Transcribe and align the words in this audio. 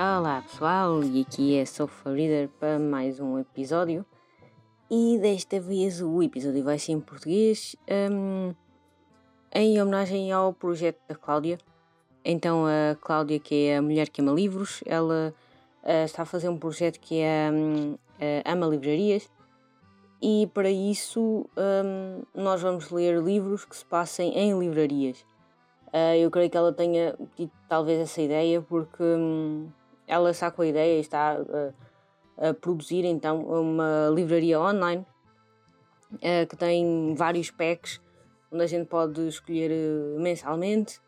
Olá 0.00 0.42
pessoal, 0.42 1.02
e 1.02 1.22
aqui 1.22 1.56
é 1.56 1.66
Sofa 1.66 2.12
Reader 2.12 2.48
para 2.60 2.78
mais 2.78 3.18
um 3.18 3.36
episódio. 3.36 4.06
E 4.88 5.18
desta 5.18 5.58
vez 5.58 6.00
o 6.00 6.22
episódio 6.22 6.62
vai 6.62 6.78
ser 6.78 6.92
em 6.92 7.00
português, 7.00 7.74
um, 8.12 8.54
em 9.52 9.82
homenagem 9.82 10.30
ao 10.30 10.52
projeto 10.52 11.00
da 11.08 11.16
Cláudia. 11.16 11.58
Então, 12.24 12.64
a 12.64 12.94
Cláudia, 12.94 13.40
que 13.40 13.66
é 13.66 13.78
a 13.78 13.82
mulher 13.82 14.08
que 14.08 14.20
ama 14.20 14.30
livros, 14.30 14.84
ela 14.86 15.34
uh, 15.82 16.04
está 16.04 16.22
a 16.22 16.24
fazer 16.24 16.48
um 16.48 16.56
projeto 16.56 17.00
que 17.00 17.18
é 17.18 17.50
um, 17.52 17.94
uh, 17.94 17.98
Ama 18.44 18.68
Livrarias. 18.68 19.28
E 20.22 20.48
para 20.54 20.70
isso, 20.70 21.44
um, 21.56 22.22
nós 22.40 22.62
vamos 22.62 22.88
ler 22.92 23.20
livros 23.20 23.64
que 23.64 23.74
se 23.74 23.84
passem 23.84 24.32
em 24.38 24.56
livrarias. 24.56 25.26
Uh, 25.88 26.14
eu 26.20 26.30
creio 26.30 26.48
que 26.48 26.56
ela 26.56 26.72
tenha 26.72 27.16
tido 27.34 27.50
talvez 27.68 27.98
essa 27.98 28.22
ideia, 28.22 28.62
porque 28.62 29.02
hum, 29.02 29.66
ela 30.08 30.30
está 30.30 30.50
com 30.50 30.62
a 30.62 30.66
ideia 30.66 30.96
e 30.96 31.00
está 31.00 31.36
a, 32.38 32.48
a 32.48 32.54
produzir 32.54 33.04
então 33.04 33.42
uma 33.42 34.10
livraria 34.12 34.58
online 34.58 35.06
uh, 36.14 36.46
que 36.48 36.56
tem 36.56 37.14
vários 37.14 37.50
packs 37.50 38.00
onde 38.50 38.64
a 38.64 38.66
gente 38.66 38.86
pode 38.86 39.28
escolher 39.28 39.70
uh, 39.70 40.18
mensalmente. 40.18 41.00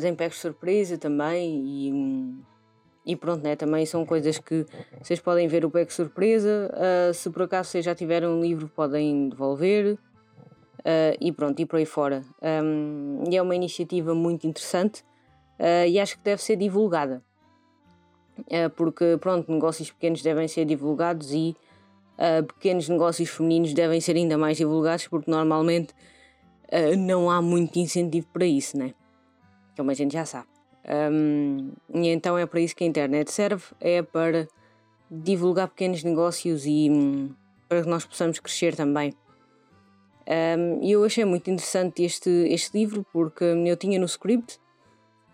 Tem 0.00 0.14
packs 0.14 0.38
surpresa 0.38 0.96
também 0.96 1.62
e, 1.66 3.12
e 3.12 3.14
pronto, 3.14 3.44
né? 3.44 3.54
também 3.56 3.84
são 3.84 4.06
coisas 4.06 4.38
que 4.38 4.64
vocês 5.02 5.20
podem 5.20 5.46
ver 5.46 5.66
o 5.66 5.70
pack 5.70 5.92
surpresa. 5.92 6.72
se 7.12 7.28
por 7.28 7.42
acaso 7.42 7.68
vocês 7.68 7.84
já 7.84 7.94
tiveram 7.94 8.38
um 8.38 8.40
livro, 8.40 8.70
podem 8.74 9.28
devolver. 9.28 9.98
e 11.20 11.30
pronto, 11.30 11.60
e 11.60 11.66
por 11.66 11.76
aí 11.76 11.84
fora. 11.84 12.24
Um, 12.40 13.22
e 13.30 13.36
é 13.36 13.42
uma 13.42 13.54
iniciativa 13.54 14.14
muito 14.14 14.46
interessante 14.46 15.04
e 15.86 16.00
acho 16.00 16.16
que 16.16 16.24
deve 16.24 16.42
ser 16.42 16.56
divulgada. 16.56 17.22
Eh, 18.48 18.68
porque 18.68 19.16
pronto, 19.20 19.50
negócios 19.50 19.90
pequenos 19.90 20.22
devem 20.22 20.46
ser 20.46 20.64
divulgados 20.64 21.32
e 21.32 21.56
uh, 22.18 22.44
pequenos 22.44 22.88
negócios 22.88 23.30
femininos 23.30 23.72
devem 23.72 24.00
ser 24.00 24.16
ainda 24.16 24.36
mais 24.36 24.56
divulgados 24.56 25.06
porque 25.08 25.30
normalmente 25.30 25.94
uh, 26.64 26.96
não 26.96 27.30
há 27.30 27.40
muito 27.40 27.78
incentivo 27.78 28.26
para 28.32 28.44
isso, 28.44 28.76
né? 28.76 28.94
Como 29.76 29.90
a 29.90 29.94
gente 29.94 30.12
já 30.12 30.24
sabe. 30.24 30.48
Um, 30.88 31.72
e 31.92 32.08
então 32.08 32.38
é 32.38 32.46
para 32.46 32.60
isso 32.60 32.76
que 32.76 32.84
a 32.84 32.86
internet 32.86 33.32
serve, 33.32 33.64
é 33.80 34.02
para 34.02 34.46
divulgar 35.10 35.68
pequenos 35.68 36.04
negócios 36.04 36.64
e 36.64 36.88
um, 36.90 37.30
para 37.68 37.82
que 37.82 37.88
nós 37.88 38.04
possamos 38.04 38.38
crescer 38.38 38.76
também. 38.76 39.12
E 40.28 40.58
um, 40.58 41.00
eu 41.00 41.04
achei 41.04 41.24
muito 41.24 41.50
interessante 41.50 42.02
este, 42.02 42.30
este 42.30 42.76
livro 42.76 43.04
porque 43.12 43.44
eu 43.44 43.76
tinha 43.76 43.98
no 43.98 44.06
script 44.06 44.58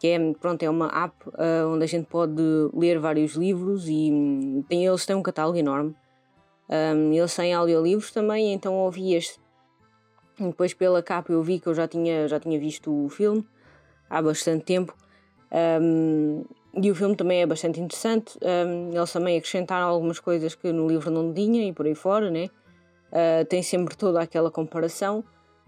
que 0.03 0.09
é, 0.09 0.19
pronto, 0.33 0.61
é 0.65 0.69
uma 0.69 0.89
app 0.89 1.15
uh, 1.29 1.69
onde 1.69 1.85
a 1.85 1.87
gente 1.87 2.09
pode 2.09 2.43
ler 2.75 2.99
vários 2.99 3.35
livros 3.35 3.89
e 3.89 4.11
um, 4.11 4.61
tem, 4.69 4.85
eles 4.85 5.07
têm 5.07 5.15
um 5.15 5.23
catálogo 5.23 5.57
enorme. 5.57 5.95
Um, 6.69 7.13
eles 7.13 7.33
têm 7.37 7.55
audiolivros 7.55 8.11
também, 8.11 8.53
então 8.53 8.75
ouvi 8.75 9.15
este. 9.15 9.39
E 10.41 10.43
depois 10.43 10.75
pela 10.75 11.01
capa 11.05 11.33
eu 11.33 11.41
vi 11.41 11.61
que 11.61 11.69
eu 11.69 11.75
já 11.75 11.87
tinha, 11.87 12.27
já 12.27 12.41
tinha 12.41 12.59
visto 12.59 12.93
o 12.93 13.09
filme 13.09 13.47
há 14.11 14.21
bastante 14.21 14.65
tempo. 14.65 14.93
Um, 15.81 16.43
e 16.75 16.91
o 16.91 16.97
filme 16.97 17.15
também 17.15 17.41
é 17.41 17.47
bastante 17.47 17.79
interessante. 17.81 18.37
Um, 18.43 18.91
eles 18.93 19.13
também 19.13 19.39
acrescentaram 19.39 19.87
algumas 19.87 20.19
coisas 20.19 20.57
que 20.57 20.73
no 20.73 20.89
livro 20.89 21.13
não 21.13 21.33
tinha 21.33 21.65
e 21.65 21.73
por 21.73 21.87
aí 21.87 21.95
fora, 21.95 22.29
né? 22.29 22.47
Uh, 23.13 23.45
tem 23.49 23.63
sempre 23.63 23.97
toda 23.97 24.21
aquela 24.21 24.51
comparação. 24.51 25.23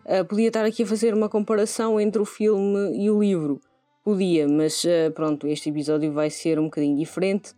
Uh, 0.05 0.24
podia 0.24 0.48
estar 0.48 0.64
aqui 0.64 0.82
a 0.82 0.86
fazer 0.86 1.14
uma 1.14 1.28
comparação 1.28 2.00
entre 2.00 2.20
o 2.20 2.24
filme 2.24 3.00
e 3.00 3.08
o 3.08 3.20
livro, 3.20 3.60
Podia, 4.05 4.47
mas 4.47 4.84
uh, 4.84 5.10
pronto, 5.14 5.47
este 5.47 5.70
episódio 5.70 6.12
vai 6.12 6.29
ser 6.29 6.58
um 6.58 6.64
bocadinho 6.64 6.95
diferente 6.95 7.55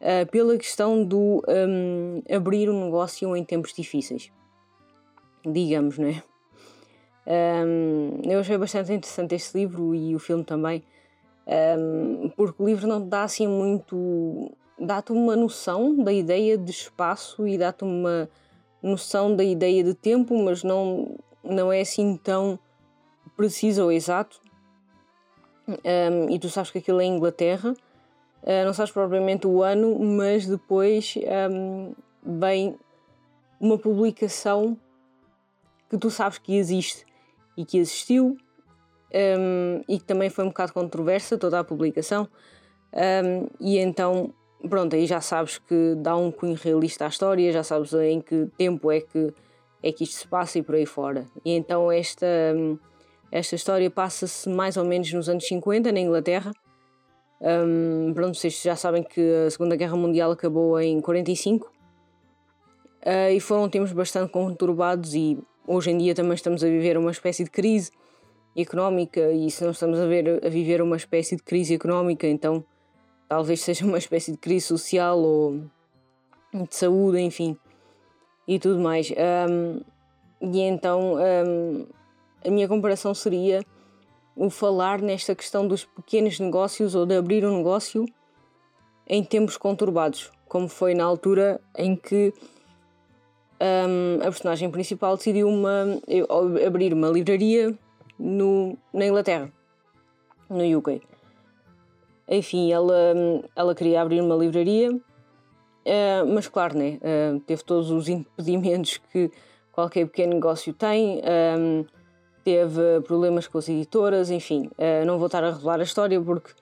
uh, 0.00 0.26
pela 0.30 0.56
questão 0.56 1.04
do 1.04 1.42
um, 1.46 2.22
abrir 2.34 2.70
um 2.70 2.86
negócio 2.86 3.36
em 3.36 3.44
tempos 3.44 3.74
difíceis. 3.74 4.32
Digamos, 5.44 5.98
não 5.98 6.08
é? 6.08 6.22
Um, 7.66 8.22
eu 8.24 8.40
achei 8.40 8.56
bastante 8.56 8.90
interessante 8.90 9.34
este 9.34 9.58
livro 9.58 9.94
e 9.94 10.14
o 10.14 10.18
filme 10.18 10.44
também, 10.44 10.82
um, 11.78 12.30
porque 12.30 12.62
o 12.62 12.66
livro 12.66 12.86
não 12.86 13.06
dá 13.06 13.24
assim 13.24 13.46
muito. 13.46 14.50
dá-te 14.80 15.12
uma 15.12 15.36
noção 15.36 15.94
da 16.02 16.10
ideia 16.10 16.56
de 16.56 16.70
espaço 16.70 17.46
e 17.46 17.58
dá-te 17.58 17.84
uma 17.84 18.30
noção 18.82 19.36
da 19.36 19.44
ideia 19.44 19.84
de 19.84 19.92
tempo, 19.92 20.42
mas 20.42 20.64
não, 20.64 21.18
não 21.44 21.70
é 21.70 21.82
assim 21.82 22.16
tão 22.16 22.58
preciso 23.36 23.82
ou 23.84 23.92
exato 23.92 24.45
um, 25.68 26.30
e 26.30 26.38
tu 26.38 26.48
sabes 26.48 26.70
que 26.70 26.78
aquilo 26.78 27.00
é 27.00 27.04
Inglaterra, 27.04 27.72
uh, 28.42 28.64
não 28.64 28.72
sabes 28.72 28.92
propriamente 28.92 29.46
o 29.46 29.62
ano, 29.62 29.98
mas 29.98 30.46
depois 30.46 31.14
um, 31.50 31.94
vem 32.22 32.76
uma 33.60 33.78
publicação 33.78 34.76
que 35.88 35.96
tu 35.96 36.10
sabes 36.10 36.38
que 36.38 36.56
existe 36.56 37.04
e 37.56 37.64
que 37.64 37.78
existiu 37.78 38.36
um, 39.38 39.82
e 39.88 39.98
que 39.98 40.04
também 40.04 40.28
foi 40.28 40.44
um 40.44 40.48
bocado 40.48 40.72
controversa 40.72 41.38
toda 41.38 41.58
a 41.60 41.64
publicação 41.64 42.28
e 43.60 43.78
então 43.78 44.32
pronto, 44.68 44.96
aí 44.96 45.06
já 45.06 45.20
sabes 45.20 45.58
que 45.58 45.94
dá 45.96 46.16
um 46.16 46.30
cunho 46.30 46.56
realista 46.56 47.04
à 47.04 47.08
história, 47.08 47.52
já 47.52 47.62
sabes 47.62 47.92
em 47.94 48.20
que 48.20 48.46
tempo 48.56 48.90
é 48.90 49.00
que, 49.00 49.32
é 49.82 49.92
que 49.92 50.04
isto 50.04 50.16
se 50.16 50.26
passa 50.26 50.58
e 50.58 50.62
por 50.62 50.74
aí 50.74 50.86
fora. 50.86 51.26
E 51.44 51.52
então 51.52 51.90
esta, 51.90 52.26
esta 53.30 53.54
história 53.54 53.90
passa-se 53.90 54.48
mais 54.48 54.76
ou 54.76 54.84
menos 54.84 55.12
nos 55.12 55.28
anos 55.28 55.46
50, 55.46 55.92
na 55.92 56.00
Inglaterra. 56.00 56.52
Um, 57.40 58.12
pronto, 58.14 58.36
vocês 58.36 58.62
já 58.62 58.76
sabem 58.76 59.02
que 59.02 59.20
a 59.46 59.50
Segunda 59.50 59.76
Guerra 59.76 59.96
Mundial 59.96 60.30
acabou 60.30 60.80
em 60.80 61.00
45 61.00 61.66
uh, 61.66 61.70
ah, 63.04 63.30
e 63.30 63.38
foram 63.40 63.68
tempos 63.68 63.92
bastante 63.92 64.32
conturbados 64.32 65.14
e 65.14 65.38
hoje 65.66 65.90
em 65.90 65.98
dia 65.98 66.14
também 66.14 66.32
estamos 66.32 66.64
a 66.64 66.66
viver 66.66 66.96
uma 66.96 67.10
espécie 67.10 67.44
de 67.44 67.50
crise 67.50 67.90
económica 68.56 69.30
e 69.32 69.50
se 69.50 69.62
não 69.62 69.72
estamos 69.72 70.00
a, 70.00 70.06
ver, 70.06 70.42
a 70.44 70.48
viver 70.48 70.80
uma 70.80 70.96
espécie 70.96 71.36
de 71.36 71.42
crise 71.42 71.74
económica, 71.74 72.26
então 72.26 72.64
talvez 73.28 73.60
seja 73.60 73.84
uma 73.84 73.98
espécie 73.98 74.32
de 74.32 74.38
crise 74.38 74.66
social 74.66 75.18
ou 75.18 75.60
de 76.54 76.74
saúde, 76.74 77.20
enfim, 77.20 77.56
e 78.48 78.58
tudo 78.58 78.80
mais. 78.80 79.12
Um, 79.50 79.80
e 80.40 80.60
então 80.60 81.16
um, 81.16 81.86
a 82.44 82.50
minha 82.50 82.68
comparação 82.68 83.14
seria 83.14 83.62
o 84.34 84.50
falar 84.50 85.00
nesta 85.00 85.34
questão 85.34 85.66
dos 85.66 85.84
pequenos 85.84 86.38
negócios 86.38 86.94
ou 86.94 87.06
de 87.06 87.16
abrir 87.16 87.44
um 87.44 87.56
negócio 87.56 88.04
em 89.08 89.24
tempos 89.24 89.56
conturbados, 89.56 90.30
como 90.48 90.68
foi 90.68 90.94
na 90.94 91.04
altura 91.04 91.60
em 91.76 91.96
que 91.96 92.34
um, 93.60 94.18
a 94.20 94.24
personagem 94.24 94.70
principal 94.70 95.16
decidiu 95.16 95.48
uma, 95.48 95.86
abrir 96.66 96.92
uma 96.92 97.08
livraria 97.08 97.74
no, 98.18 98.76
na 98.92 99.06
Inglaterra, 99.06 99.50
no 100.50 100.78
UK. 100.78 101.00
Enfim, 102.28 102.72
ela, 102.72 103.14
ela 103.54 103.74
queria 103.74 104.02
abrir 104.02 104.20
uma 104.20 104.34
livraria, 104.34 104.92
uh, 104.92 106.26
mas 106.34 106.48
claro, 106.48 106.76
né, 106.76 106.98
uh, 107.00 107.40
teve 107.40 107.62
todos 107.62 107.90
os 107.90 108.08
impedimentos 108.08 108.98
que 109.12 109.30
qualquer 109.72 110.06
pequeno 110.06 110.34
negócio 110.34 110.74
tem. 110.74 111.22
Um, 111.58 111.84
teve 112.46 113.00
problemas 113.00 113.48
com 113.48 113.58
as 113.58 113.68
editoras, 113.68 114.30
enfim, 114.30 114.70
uh, 114.78 115.04
não 115.04 115.18
vou 115.18 115.26
estar 115.26 115.42
a 115.42 115.50
revelar 115.50 115.80
a 115.80 115.82
história 115.82 116.20
porque 116.20 116.52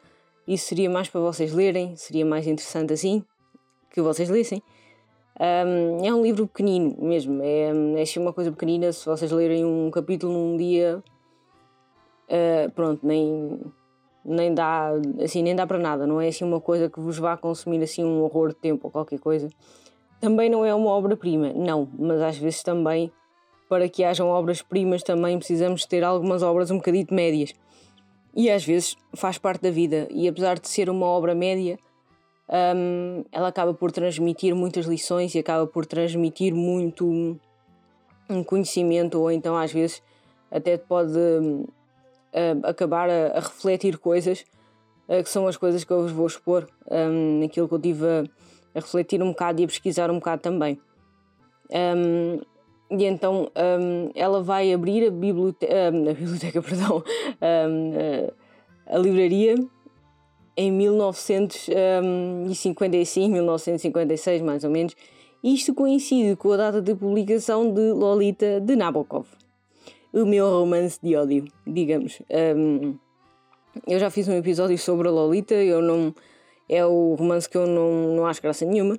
isso 0.49 0.69
seria 0.69 0.89
mais 0.89 1.11
para 1.11 1.21
vocês 1.21 1.53
lerem, 1.53 1.95
seria 1.95 2.25
mais 2.25 2.47
interessante 2.47 2.95
assim, 2.95 3.22
que 3.91 4.00
vocês 4.00 4.31
lessem. 4.31 4.62
Um, 5.39 6.03
é 6.03 6.15
um 6.15 6.22
livro 6.22 6.47
pequenino 6.47 6.97
mesmo, 6.99 7.43
é, 7.43 7.71
é 7.99 8.00
assim 8.00 8.19
uma 8.19 8.33
coisa 8.33 8.50
pequenina, 8.50 8.91
se 8.93 9.05
vocês 9.05 9.31
lerem 9.31 9.63
um 9.63 9.91
capítulo 9.91 10.33
num 10.33 10.57
dia, 10.57 11.03
uh, 12.31 12.71
pronto, 12.71 13.07
nem, 13.07 13.60
nem 14.25 14.54
dá 14.54 14.91
assim 15.22 15.42
nem 15.42 15.54
dá 15.54 15.66
para 15.66 15.78
nada, 15.78 16.07
não 16.07 16.19
é 16.19 16.28
assim 16.28 16.47
uma 16.47 16.63
coisa 16.63 16.89
que 16.89 16.98
vos 16.98 17.19
vá 17.19 17.36
consumir 17.36 17.83
assim 17.83 18.03
um 18.03 18.22
horror 18.22 18.48
de 18.48 18.54
tempo 18.54 18.86
ou 18.86 18.91
qualquer 18.91 19.19
coisa. 19.19 19.51
Também 20.19 20.48
não 20.48 20.65
é 20.65 20.75
uma 20.75 20.89
obra-prima, 20.89 21.53
não, 21.53 21.86
mas 21.98 22.22
às 22.22 22.39
vezes 22.39 22.63
também 22.63 23.13
para 23.69 23.89
que 23.89 24.05
hajam 24.05 24.28
obras-primas 24.28 25.03
também 25.03 25.39
precisamos 25.39 25.84
ter 25.87 26.05
algumas 26.05 26.43
obras 26.43 26.71
um 26.71 26.77
bocadito 26.77 27.15
médias. 27.15 27.53
E 28.37 28.51
às 28.51 28.65
vezes 28.65 28.97
faz 29.15 29.39
parte 29.39 29.63
da 29.63 29.71
vida, 29.71 30.09
e 30.11 30.27
apesar 30.27 30.59
de 30.59 30.69
ser 30.69 30.91
uma 30.91 31.07
obra 31.07 31.34
média, 31.34 31.78
um, 32.49 33.25
ela 33.33 33.49
acaba 33.49 33.72
por 33.72 33.91
transmitir 33.91 34.55
muitas 34.55 34.87
lições 34.87 35.34
e 35.34 35.39
acaba 35.39 35.66
por 35.66 35.87
transmitir 35.87 36.55
muito 36.55 37.39
um 38.28 38.45
conhecimento, 38.45 39.21
ou 39.21 39.31
então 39.31 39.57
às 39.57 39.72
vezes 39.72 40.03
até 40.51 40.77
pode 40.77 41.17
uh, 41.17 41.67
acabar 42.65 43.09
a, 43.09 43.39
a, 43.39 43.41
refletir 43.41 43.99
coisas 43.99 44.45
uh, 45.09 45.22
que 45.22 45.28
são 45.28 45.47
as 45.47 45.57
coisas 45.57 45.84
que 45.84 45.93
eu 45.93 46.03
vos 46.03 46.13
vou 46.13 46.27
expor, 46.27 46.69
um, 46.91 47.41
naquilo 47.41 47.69
que 47.69 47.75
eu 47.75 47.81
tive 47.81 48.07
a, 48.07 48.25
a, 48.75 48.81
refletir 48.81 49.22
um 49.22 49.31
bocado 49.31 49.60
e 49.60 49.65
a 49.65 49.67
pesquisar 49.67 50.10
um 50.10 50.17
bocado 50.17 50.43
também. 50.43 50.81
Um, 51.71 52.41
e 52.99 53.05
então 53.05 53.51
um, 53.57 54.11
ela 54.15 54.43
vai 54.43 54.73
abrir 54.73 55.07
a 55.07 55.11
biblioteca, 55.11 55.75
um, 55.93 56.09
a 56.09 56.15
biblioteca, 56.15 56.63
perdão, 56.67 57.05
um, 57.43 57.93
a, 58.89 58.95
a 58.95 58.99
livraria 58.99 59.57
em 60.57 60.71
1955, 60.71 63.31
1956 63.31 64.43
mais 64.43 64.63
ou 64.65 64.71
menos. 64.71 64.95
Isto 65.43 65.75
coincide 65.75 66.37
com 66.37 66.53
a 66.53 66.57
data 66.57 66.81
de 66.81 66.95
publicação 66.95 67.71
de 67.71 67.93
Lolita 67.93 68.61
de 68.61 68.77
Nabokov. 68.77 69.27
O 70.13 70.25
meu 70.25 70.49
romance 70.49 71.01
de 71.03 71.17
ódio, 71.17 71.45
digamos. 71.67 72.23
Um, 72.57 72.97
eu 73.87 73.99
já 73.99 74.09
fiz 74.09 74.27
um 74.29 74.33
episódio 74.33 74.79
sobre 74.79 75.09
a 75.09 75.11
Lolita, 75.11 75.55
eu 75.55 75.83
não. 75.83 76.15
É 76.67 76.83
o 76.87 77.15
romance 77.15 77.47
que 77.49 77.59
eu 77.59 77.67
não, 77.67 78.17
não 78.17 78.27
acho 78.27 78.41
graça 78.41 78.65
nenhuma. 78.65 78.99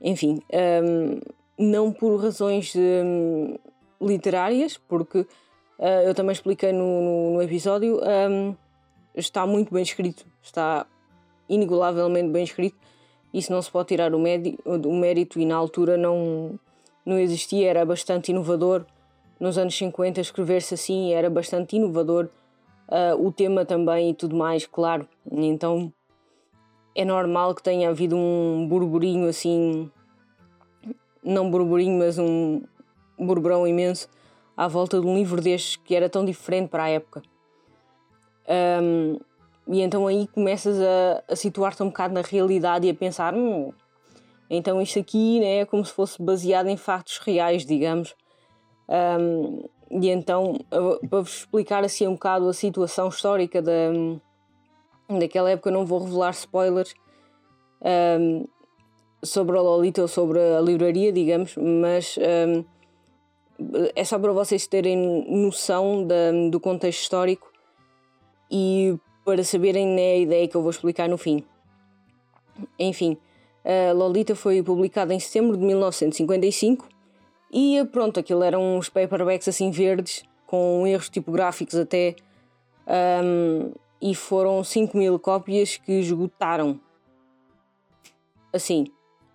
Enfim, 0.00 0.42
um, 0.84 1.20
não 1.58 1.92
por 1.92 2.16
razões 2.16 2.74
um, 2.76 3.56
literárias, 4.00 4.76
porque 4.76 5.20
uh, 5.20 6.02
eu 6.04 6.14
também 6.14 6.32
expliquei 6.32 6.72
no, 6.72 6.78
no, 6.78 7.34
no 7.34 7.42
episódio, 7.42 8.00
um, 8.30 8.56
está 9.14 9.46
muito 9.46 9.72
bem 9.72 9.82
escrito, 9.82 10.26
está 10.42 10.86
inigualavelmente 11.48 12.28
bem 12.30 12.44
escrito. 12.44 12.76
Isso 13.32 13.52
não 13.52 13.62
se 13.62 13.70
pode 13.70 13.88
tirar 13.88 14.14
o, 14.14 14.18
o 14.18 14.96
mérito 14.96 15.40
e 15.40 15.46
na 15.46 15.56
altura 15.56 15.96
não, 15.96 16.58
não 17.04 17.18
existia, 17.18 17.68
era 17.70 17.84
bastante 17.84 18.30
inovador. 18.30 18.84
Nos 19.40 19.58
anos 19.58 19.76
50 19.76 20.20
escrever-se 20.20 20.74
assim 20.74 21.12
era 21.12 21.30
bastante 21.30 21.76
inovador. 21.76 22.28
Uh, 22.88 23.26
o 23.26 23.32
tema 23.32 23.64
também 23.64 24.10
e 24.10 24.14
tudo 24.14 24.36
mais, 24.36 24.66
claro. 24.66 25.08
Então 25.30 25.92
é 26.94 27.04
normal 27.04 27.54
que 27.54 27.62
tenha 27.62 27.88
havido 27.88 28.16
um 28.16 28.66
burburinho 28.68 29.26
assim 29.26 29.90
não 31.22 31.50
burburinho, 31.50 31.98
mas 31.98 32.18
um 32.18 32.62
burburão 33.18 33.66
imenso 33.66 34.08
à 34.56 34.68
volta 34.68 35.00
de 35.00 35.06
um 35.06 35.14
livro 35.14 35.40
destes 35.40 35.76
que 35.76 35.94
era 35.94 36.08
tão 36.08 36.24
diferente 36.24 36.68
para 36.68 36.84
a 36.84 36.88
época. 36.88 37.22
Um, 38.82 39.18
e 39.68 39.80
então 39.80 40.06
aí 40.06 40.26
começas 40.28 40.80
a, 40.80 41.22
a 41.28 41.36
situar-te 41.36 41.82
um 41.82 41.86
bocado 41.86 42.14
na 42.14 42.22
realidade 42.22 42.86
e 42.86 42.90
a 42.90 42.94
pensar: 42.94 43.34
hum, 43.34 43.72
então 44.50 44.82
isto 44.82 44.98
aqui 44.98 45.40
né, 45.40 45.58
é 45.58 45.64
como 45.64 45.84
se 45.84 45.92
fosse 45.92 46.20
baseado 46.20 46.68
em 46.68 46.76
factos 46.76 47.18
reais, 47.18 47.64
digamos. 47.64 48.14
Um, 48.88 49.64
e 49.90 50.08
então, 50.08 50.58
para 51.08 51.20
vos 51.20 51.38
explicar 51.40 51.84
assim 51.84 52.06
um 52.06 52.14
bocado 52.14 52.48
a 52.48 52.54
situação 52.54 53.08
histórica 53.08 53.60
da, 53.60 53.90
daquela 55.18 55.50
época, 55.50 55.70
não 55.70 55.84
vou 55.84 56.02
revelar 56.02 56.30
spoilers. 56.30 56.94
Um, 58.18 58.46
sobre 59.22 59.56
a 59.56 59.60
Lolita 59.60 60.02
ou 60.02 60.08
sobre 60.08 60.38
a 60.40 60.60
livraria, 60.60 61.12
digamos, 61.12 61.56
mas 61.56 62.18
um, 62.18 62.64
é 63.94 64.04
só 64.04 64.18
para 64.18 64.32
vocês 64.32 64.66
terem 64.66 65.24
noção 65.28 66.06
da, 66.06 66.32
do 66.50 66.58
contexto 66.58 67.02
histórico 67.02 67.52
e 68.50 68.98
para 69.24 69.44
saberem 69.44 69.86
né, 69.86 70.12
a 70.12 70.18
ideia 70.18 70.48
que 70.48 70.56
eu 70.56 70.62
vou 70.62 70.70
explicar 70.70 71.08
no 71.08 71.16
fim. 71.16 71.44
Enfim, 72.78 73.16
a 73.64 73.92
Lolita 73.92 74.34
foi 74.34 74.62
publicada 74.62 75.14
em 75.14 75.20
setembro 75.20 75.56
de 75.56 75.64
1955 75.64 76.88
e 77.52 77.84
pronto, 77.92 78.18
aquilo 78.18 78.42
eram 78.42 78.76
uns 78.76 78.88
paperbacks 78.88 79.46
assim 79.46 79.70
verdes 79.70 80.24
com 80.46 80.86
erros 80.86 81.08
tipográficos 81.08 81.76
até 81.76 82.16
um, 83.22 83.72
e 84.00 84.14
foram 84.14 84.62
5 84.64 84.96
mil 84.96 85.18
cópias 85.18 85.76
que 85.76 85.92
esgotaram. 85.92 86.80
Assim, 88.52 88.86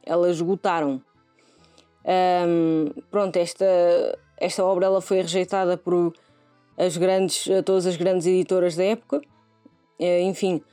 elas 0.07 0.38
esgotaram. 0.38 1.01
Um, 2.06 2.89
pronto, 3.12 3.36
esta, 3.38 3.65
esta 4.39 4.63
obra 4.63 4.86
ela 4.86 5.01
foi 5.01 5.18
rejeitada 5.18 5.77
por 5.77 6.13
as 6.77 6.95
grandes, 6.95 7.48
todas 7.65 7.86
as 7.86 7.98
grandes 7.98 8.25
editoras 8.25 8.75
da 8.75 8.83
época. 8.83 9.21
Uh, 10.00 10.21
enfim, 10.21 10.63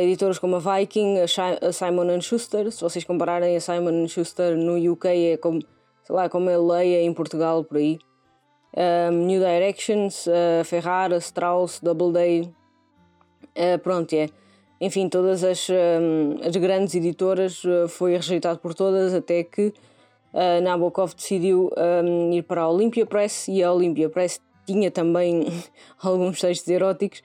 editoras 0.00 0.38
como 0.38 0.56
a 0.56 0.78
Viking, 0.78 1.18
a, 1.20 1.72
Simon 1.72 2.20
Schuster. 2.20 2.70
Se 2.70 2.80
vocês 2.80 3.04
compararem 3.04 3.56
a 3.56 3.60
Simon 3.60 4.06
Schuster 4.08 4.56
no 4.56 4.76
UK 4.92 5.32
é 5.32 5.36
como, 5.36 5.60
sei 6.02 6.14
lá, 6.14 6.28
como 6.28 6.48
a 6.48 6.56
Leia 6.56 7.02
em 7.02 7.12
Portugal, 7.12 7.64
por 7.64 7.76
aí. 7.76 7.98
Um, 8.74 9.26
New 9.26 9.38
Directions, 9.38 10.26
uh, 10.26 10.64
Ferrara, 10.64 11.18
Strauss, 11.18 11.78
Doubleday. 11.80 12.50
Uh, 13.54 13.78
pronto, 13.82 14.14
é 14.14 14.30
enfim, 14.82 15.08
todas 15.08 15.44
as, 15.44 15.68
hum, 15.70 16.40
as 16.44 16.56
grandes 16.56 16.92
editoras 16.96 17.62
uh, 17.62 17.86
foi 17.86 18.14
rejeitado 18.14 18.58
por 18.58 18.74
todas 18.74 19.14
até 19.14 19.44
que 19.44 19.68
uh, 19.68 20.60
Nabokov 20.60 21.14
decidiu 21.14 21.70
um, 22.04 22.32
ir 22.32 22.42
para 22.42 22.62
a 22.62 22.68
Olympia 22.68 23.06
Press 23.06 23.46
e 23.46 23.62
a 23.62 23.72
Olympia 23.72 24.10
Press 24.10 24.40
tinha 24.66 24.90
também 24.90 25.46
alguns 26.02 26.40
textos 26.40 26.68
eróticos, 26.68 27.22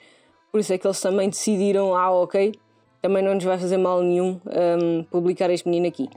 por 0.52 0.60
isso 0.60 0.72
é 0.72 0.78
que 0.78 0.86
eles 0.86 1.02
também 1.02 1.30
decidiram: 1.30 1.96
ah, 1.96 2.12
ok, 2.12 2.54
também 3.02 3.24
não 3.24 3.34
nos 3.34 3.44
vai 3.44 3.58
fazer 3.58 3.78
mal 3.78 4.04
nenhum 4.04 4.40
um, 4.46 5.04
publicar 5.06 5.50
este 5.50 5.68
menino 5.68 5.88
aqui. 5.88 6.08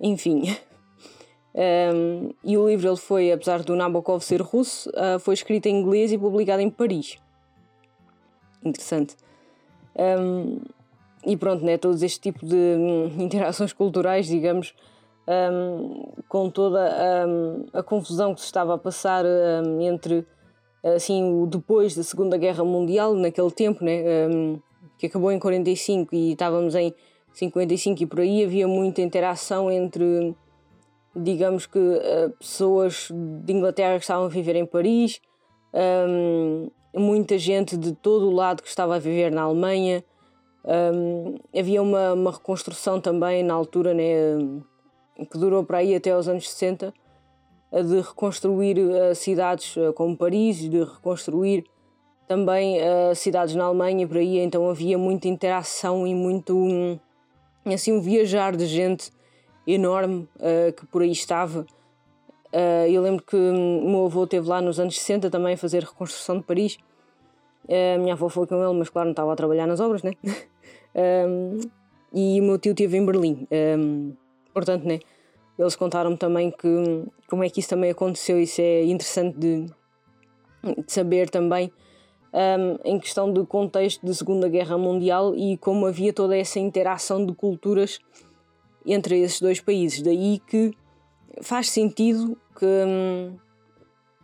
Enfim. 0.00 0.56
Um, 1.52 2.32
e 2.44 2.56
o 2.56 2.68
livro 2.68 2.88
ele 2.88 2.96
foi, 2.96 3.32
apesar 3.32 3.64
do 3.64 3.74
Nabokov 3.74 4.22
ser 4.22 4.40
russo, 4.40 4.88
uh, 4.90 5.18
foi 5.18 5.34
escrito 5.34 5.66
em 5.66 5.80
inglês 5.80 6.12
e 6.12 6.16
publicado 6.16 6.62
em 6.62 6.70
Paris. 6.70 7.18
Interessante. 8.64 9.16
Um, 10.00 10.60
e 11.26 11.36
pronto, 11.36 11.62
né, 11.62 11.76
todos 11.76 12.02
este 12.02 12.20
tipo 12.20 12.46
de 12.46 12.56
hum, 12.56 13.12
interações 13.22 13.72
culturais, 13.72 14.26
digamos, 14.26 14.74
um, 15.28 16.12
com 16.28 16.48
toda 16.48 16.80
um, 17.28 17.66
a 17.72 17.82
confusão 17.82 18.34
que 18.34 18.40
se 18.40 18.46
estava 18.46 18.74
a 18.74 18.78
passar 18.78 19.24
um, 19.26 19.80
entre 19.82 20.26
assim, 20.82 21.22
o 21.22 21.46
depois 21.46 21.94
da 21.94 22.02
Segunda 22.02 22.38
Guerra 22.38 22.64
Mundial, 22.64 23.14
naquele 23.14 23.50
tempo, 23.50 23.84
né, 23.84 24.02
que 24.96 25.06
acabou 25.06 25.30
em 25.30 25.38
45 25.38 26.14
e 26.14 26.32
estávamos 26.32 26.74
em 26.74 26.94
55 27.34 28.02
e 28.02 28.06
por 28.06 28.20
aí, 28.20 28.42
havia 28.42 28.66
muita 28.66 29.02
interação 29.02 29.70
entre, 29.70 30.34
digamos 31.14 31.66
que, 31.66 31.78
uh, 31.78 32.30
pessoas 32.38 33.08
de 33.10 33.52
Inglaterra 33.52 33.96
que 33.96 34.04
estavam 34.04 34.24
a 34.24 34.28
viver 34.28 34.56
em 34.56 34.64
Paris, 34.64 35.20
muita 36.94 37.38
gente 37.38 37.76
de 37.76 37.92
todo 37.92 38.28
o 38.28 38.32
lado 38.32 38.62
que 38.62 38.68
estava 38.68 38.96
a 38.96 38.98
viver 38.98 39.30
na 39.30 39.42
Alemanha. 39.42 40.04
Um, 40.64 41.36
havia 41.58 41.80
uma, 41.80 42.12
uma, 42.12 42.32
reconstrução 42.32 43.00
também 43.00 43.42
na 43.42 43.54
altura, 43.54 43.94
né, 43.94 44.04
que 45.30 45.38
durou 45.38 45.64
para 45.64 45.78
aí 45.78 45.94
até 45.94 46.10
aos 46.10 46.28
anos 46.28 46.50
60, 46.50 46.92
de 47.72 48.00
reconstruir 48.00 48.78
uh, 48.78 49.14
cidades 49.14 49.76
uh, 49.76 49.92
como 49.92 50.16
Paris, 50.16 50.58
de 50.58 50.82
reconstruir 50.82 51.64
também 52.26 52.78
uh, 52.78 53.14
cidades 53.14 53.54
na 53.54 53.64
Alemanha, 53.64 54.06
por 54.06 54.18
aí, 54.18 54.38
então 54.38 54.68
havia 54.68 54.98
muita 54.98 55.28
interação 55.28 56.06
e 56.06 56.14
muito 56.14 56.56
um, 56.56 56.98
assim 57.66 57.92
um 57.92 58.00
viajar 58.00 58.54
de 58.56 58.66
gente 58.66 59.10
enorme 59.66 60.28
que 60.76 60.86
por 60.86 61.02
aí 61.02 61.12
estava. 61.12 61.64
Uh, 62.52 62.90
eu 62.90 63.00
lembro 63.00 63.24
que 63.24 63.36
o 63.36 63.88
meu 63.88 64.06
avô 64.06 64.24
esteve 64.24 64.48
lá 64.48 64.60
nos 64.60 64.80
anos 64.80 64.98
60 64.98 65.30
também 65.30 65.54
a 65.54 65.56
fazer 65.56 65.84
reconstrução 65.84 66.38
de 66.38 66.44
Paris. 66.44 66.78
A 67.68 67.98
minha 67.98 68.14
avó 68.14 68.28
foi 68.28 68.46
com 68.46 68.62
ele, 68.62 68.78
mas 68.78 68.88
claro, 68.88 69.06
não 69.06 69.12
estava 69.12 69.32
a 69.32 69.36
trabalhar 69.36 69.66
nas 69.66 69.78
obras, 69.78 70.02
né? 70.02 70.12
um, 71.28 71.60
e 72.12 72.40
o 72.40 72.44
meu 72.44 72.58
tio 72.58 72.72
esteve 72.72 72.96
em 72.96 73.06
Berlim. 73.06 73.46
Um, 73.78 74.12
portanto, 74.52 74.84
né? 74.84 74.98
Eles 75.56 75.76
contaram-me 75.76 76.16
também 76.16 76.50
que 76.50 77.04
como 77.28 77.44
é 77.44 77.50
que 77.50 77.60
isso 77.60 77.68
também 77.68 77.90
aconteceu. 77.90 78.40
Isso 78.40 78.60
é 78.60 78.82
interessante 78.84 79.38
de, 79.38 79.66
de 80.64 80.92
saber 80.92 81.28
também. 81.30 81.70
Um, 82.32 82.78
em 82.84 82.98
questão 82.98 83.32
do 83.32 83.46
contexto 83.46 84.06
da 84.06 84.14
Segunda 84.14 84.48
Guerra 84.48 84.78
Mundial 84.78 85.34
e 85.34 85.56
como 85.58 85.86
havia 85.86 86.12
toda 86.12 86.36
essa 86.36 86.58
interação 86.58 87.26
de 87.26 87.34
culturas 87.34 87.98
entre 88.86 89.20
esses 89.20 89.40
dois 89.40 89.60
países. 89.60 90.00
Daí 90.00 90.40
que 90.46 90.72
faz 91.42 91.70
sentido 91.70 92.38
que 92.58 92.66
hum, 92.66 93.36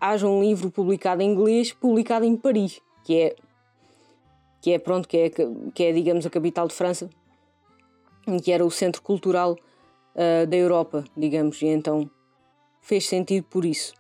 haja 0.01 0.27
um 0.27 0.43
livro 0.43 0.71
publicado 0.71 1.23
em 1.23 1.31
inglês, 1.31 1.73
publicado 1.73 2.25
em 2.25 2.37
Paris, 2.37 2.81
que 3.05 3.21
é 3.21 3.37
que 4.61 4.73
é 4.73 4.79
pronto, 4.79 5.07
que 5.07 5.17
é, 5.17 5.31
que 5.31 5.85
é 5.85 5.93
digamos 5.93 6.27
a 6.27 6.31
capital 6.31 6.67
de 6.67 6.75
França, 6.75 7.09
que 8.43 8.51
era 8.51 8.65
o 8.65 8.71
centro 8.71 9.01
cultural 9.01 9.53
uh, 9.53 10.47
da 10.47 10.57
Europa, 10.57 11.05
digamos, 11.17 11.63
e 11.63 11.67
então 11.67 12.11
fez 12.81 13.07
sentido 13.07 13.45
por 13.45 13.65
isso. 13.65 13.95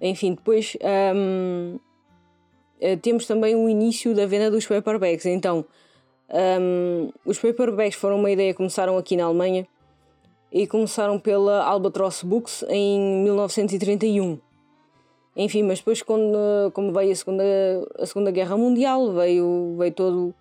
Enfim, 0.00 0.34
depois 0.34 0.76
um, 1.14 1.78
eh, 2.80 2.96
temos 2.96 3.26
também 3.26 3.54
o 3.54 3.68
início 3.68 4.14
da 4.14 4.26
venda 4.26 4.50
dos 4.50 4.66
paperbacks. 4.66 5.24
Então, 5.24 5.64
um, 6.60 7.10
os 7.24 7.38
paperbacks 7.38 7.98
foram 7.98 8.18
uma 8.18 8.30
ideia 8.30 8.52
que 8.52 8.58
começaram 8.58 8.98
aqui 8.98 9.16
na 9.16 9.24
Alemanha 9.24 9.66
e 10.54 10.68
começaram 10.68 11.18
pela 11.18 11.64
Albatross 11.64 12.22
Books 12.22 12.64
em 12.68 13.24
1931. 13.24 14.38
Enfim, 15.36 15.64
mas 15.64 15.80
depois 15.80 16.00
quando, 16.00 16.70
como 16.72 16.92
veio 16.92 17.10
a 17.10 17.16
Segunda, 17.16 17.44
a 17.98 18.06
segunda 18.06 18.30
Guerra 18.30 18.56
Mundial, 18.56 19.12
veio, 19.12 19.74
veio 19.76 19.92
todo, 19.92 20.32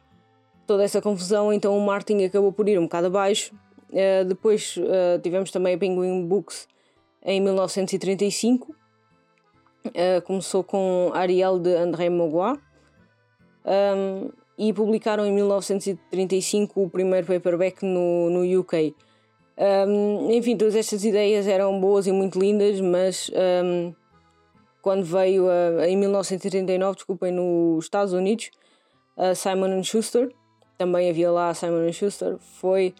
toda 0.67 0.83
essa 0.83 1.01
confusão, 1.01 1.51
então 1.51 1.75
o 1.75 1.83
Martin 1.83 2.23
acabou 2.23 2.53
por 2.53 2.69
ir 2.69 2.77
um 2.77 2.83
bocado 2.83 3.07
abaixo. 3.07 3.55
Uh, 3.89 4.23
depois 4.25 4.77
uh, 4.77 5.19
tivemos 5.19 5.49
também 5.49 5.73
a 5.73 5.77
Penguin 5.79 6.27
Books 6.27 6.67
em 7.25 7.41
1935. 7.41 8.71
Uh, 8.71 8.75
eh, 9.95 10.21
começou 10.21 10.63
com 10.63 11.09
Ariel 11.15 11.57
de 11.57 11.75
André 11.75 12.09
Mogua. 12.09 12.59
Um, 13.65 14.29
e 14.57 14.71
publicaram 14.71 15.25
em 15.25 15.31
1935 15.31 16.83
o 16.83 16.89
primeiro 16.89 17.25
paperback 17.25 17.83
no, 17.83 18.29
no 18.29 18.59
UK. 18.59 18.95
Um, 19.57 20.31
enfim, 20.31 20.57
todas 20.57 20.75
estas 20.75 21.03
ideias 21.05 21.47
eram 21.47 21.79
boas 21.79 22.07
e 22.07 22.11
muito 22.11 22.39
lindas, 22.39 22.81
mas 22.81 23.29
um, 23.63 23.93
quando 24.81 25.03
veio 25.03 25.45
em 25.87 25.95
1939, 25.95 26.95
desculpem, 26.95 27.31
nos 27.31 27.85
Estados 27.85 28.13
Unidos, 28.13 28.49
a 29.15 29.35
Simon 29.35 29.83
Schuster, 29.83 30.29
também 30.77 31.09
havia 31.09 31.31
lá 31.31 31.49
a 31.49 31.53
Simon 31.53 31.91
Schuster, 31.91 32.37
foi 32.39 32.93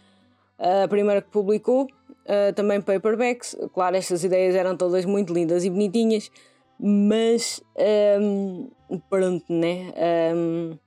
a 0.60 0.88
primeira 0.88 1.22
que 1.22 1.30
publicou, 1.30 1.88
uh, 2.24 2.54
também 2.56 2.82
paperbacks. 2.82 3.56
Claro, 3.74 3.96
estas 3.96 4.24
ideias 4.24 4.56
eram 4.56 4.76
todas 4.76 5.06
muito 5.06 5.34
lindas 5.34 5.66
e 5.66 5.70
bonitinhas, 5.70 6.32
mas 6.80 7.62
um, 8.22 8.70
pronto, 9.10 9.46
né? 9.50 9.94
Um, 10.36 10.78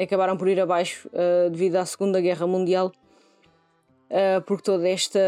acabaram 0.00 0.36
por 0.36 0.48
ir 0.48 0.60
abaixo 0.60 1.08
uh, 1.08 1.50
devido 1.50 1.76
à 1.76 1.84
Segunda 1.84 2.20
Guerra 2.20 2.46
Mundial. 2.46 2.92
Uh, 4.10 4.42
porque 4.42 4.64
toda 4.64 4.88
esta, 4.88 5.20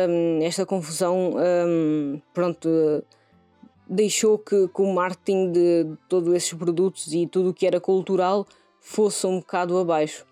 esta 0.42 0.66
confusão 0.66 1.34
um, 1.36 2.20
pronto, 2.34 2.68
deixou 3.86 4.36
que, 4.36 4.66
que, 4.66 4.82
o 4.82 4.92
marketing 4.92 5.52
de, 5.52 5.84
de 5.84 5.96
todos 6.08 6.34
esses 6.34 6.52
produtos 6.52 7.12
e 7.12 7.28
tudo 7.28 7.50
o 7.50 7.54
que 7.54 7.64
era 7.64 7.80
cultural 7.80 8.44
fosse 8.80 9.24
um 9.24 9.38
bocado 9.38 9.78
abaixo. 9.78 10.26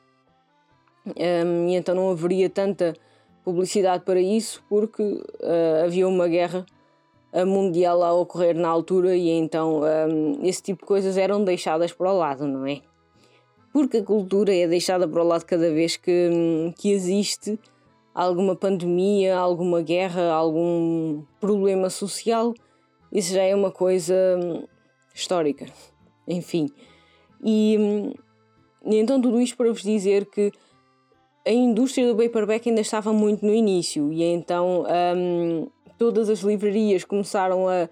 Um, 1.07 1.69
e 1.69 1.77
então 1.77 1.95
não 1.95 2.11
haveria 2.11 2.51
tanta 2.51 2.97
publicidade 3.45 4.05
para 4.05 4.21
isso 4.21 4.63
porque 4.69 5.03
uh, 5.03 5.85
havia 5.85 6.07
uma 6.09 6.27
guerra 6.27 6.67
mundial 7.47 8.03
a 8.03 8.13
ocorrer 8.13 8.57
na 8.57 8.69
altura 8.69 9.15
e 9.15 9.29
então 9.31 9.83
um, 9.83 10.45
esse 10.45 10.61
tipo 10.61 10.83
de 10.83 10.89
coisas 10.89 11.17
eram 11.17 11.45
deixadas 11.45 11.93
para 11.93 12.13
o 12.13 12.19
lado, 12.19 12.45
não 12.49 12.67
é? 12.67 12.81
Porque 13.73 13.99
a 13.99 14.03
cultura 14.03 14.53
é 14.53 14.67
deixada 14.67 15.07
para 15.07 15.23
o 15.23 15.27
lado 15.27 15.45
cada 15.45 15.71
vez 15.71 15.97
que, 15.97 16.29
que 16.77 16.91
existe 16.91 17.57
alguma 18.15 18.57
pandemia, 18.57 19.37
alguma 19.37 19.83
guerra, 19.83 20.33
algum 20.33 21.23
problema 21.41 21.89
social, 21.91 22.55
isso 23.13 23.35
já 23.35 23.43
é 23.43 23.55
uma 23.55 23.71
coisa 23.71 24.15
hum, 24.39 24.65
histórica. 25.15 25.67
Enfim. 26.27 26.69
E, 27.45 27.77
e 28.85 28.97
então 28.97 29.21
tudo 29.21 29.41
isto 29.41 29.57
para 29.57 29.73
vos 29.73 29.83
dizer 29.83 30.27
que 30.27 30.53
a 31.47 31.51
indústria 31.51 32.07
do 32.07 32.17
paperback 32.17 32.69
ainda 32.69 32.81
estava 32.81 33.13
muito 33.13 33.45
no 33.45 33.55
início 33.55 34.13
e 34.13 34.23
então 34.23 34.85
um, 35.17 35.69
todas 35.99 36.29
as 36.29 36.41
livrarias 36.41 37.03
começaram 37.03 37.67
a, 37.67 37.89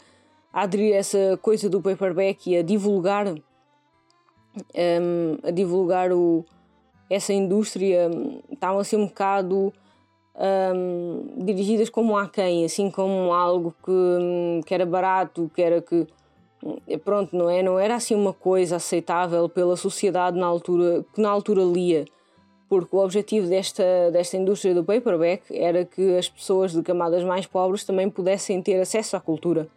a 0.52 0.62
aderir 0.62 0.94
a 0.94 0.98
essa 0.98 1.38
coisa 1.40 1.68
do 1.68 1.80
paperback 1.80 2.50
e 2.50 2.56
a 2.58 2.62
divulgar 2.62 3.26
um, 3.28 3.40
a 5.42 5.50
divulgar 5.50 6.12
o, 6.12 6.44
essa 7.08 7.32
indústria 7.32 8.10
estavam 8.52 8.80
a 8.80 8.84
ser 8.84 8.96
um 8.96 9.06
bocado 9.06 9.72
um, 10.38 11.44
dirigidas 11.44 11.90
como 11.90 12.16
a 12.16 12.28
quem, 12.28 12.64
assim 12.64 12.90
como 12.90 13.32
algo 13.32 13.74
que, 13.84 14.62
que 14.66 14.74
era 14.74 14.86
barato, 14.86 15.50
que 15.54 15.62
era 15.62 15.82
que 15.82 16.06
pronto, 17.04 17.36
não 17.36 17.48
é? 17.48 17.62
Não 17.62 17.78
era 17.78 17.94
assim 17.94 18.14
uma 18.14 18.32
coisa 18.32 18.76
aceitável 18.76 19.48
pela 19.48 19.76
sociedade 19.76 20.38
na 20.38 20.46
altura, 20.46 21.04
que 21.14 21.20
na 21.20 21.30
altura 21.30 21.62
lia 21.62 22.04
porque 22.68 22.94
o 22.94 22.98
objetivo 22.98 23.48
desta, 23.48 24.10
desta 24.12 24.36
indústria 24.36 24.74
do 24.74 24.84
paperback 24.84 25.56
era 25.56 25.84
que 25.84 26.16
as 26.16 26.28
pessoas 26.28 26.72
de 26.72 26.82
camadas 26.82 27.24
mais 27.24 27.46
pobres 27.46 27.82
também 27.82 28.10
pudessem 28.10 28.60
ter 28.60 28.78
acesso 28.78 29.16
à 29.16 29.20
cultura. 29.20 29.68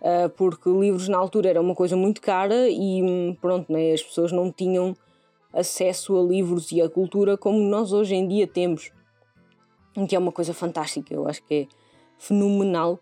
Uh, 0.00 0.28
porque 0.30 0.68
livros 0.68 1.08
na 1.08 1.18
altura 1.18 1.50
era 1.50 1.60
uma 1.60 1.74
coisa 1.74 1.94
muito 1.94 2.20
cara 2.20 2.68
e 2.68 3.36
pronto, 3.40 3.70
né, 3.70 3.92
as 3.92 4.02
pessoas 4.02 4.32
não 4.32 4.50
tinham 4.50 4.96
acesso 5.52 6.18
a 6.18 6.22
livros 6.22 6.72
e 6.72 6.80
a 6.80 6.88
cultura 6.88 7.36
como 7.36 7.58
nós 7.60 7.92
hoje 7.92 8.14
em 8.14 8.26
dia 8.26 8.46
temos. 8.46 8.90
Que 10.08 10.14
é 10.14 10.18
uma 10.18 10.32
coisa 10.32 10.54
fantástica, 10.54 11.12
eu 11.12 11.28
acho 11.28 11.42
que 11.42 11.54
é 11.54 11.66
fenomenal. 12.18 13.00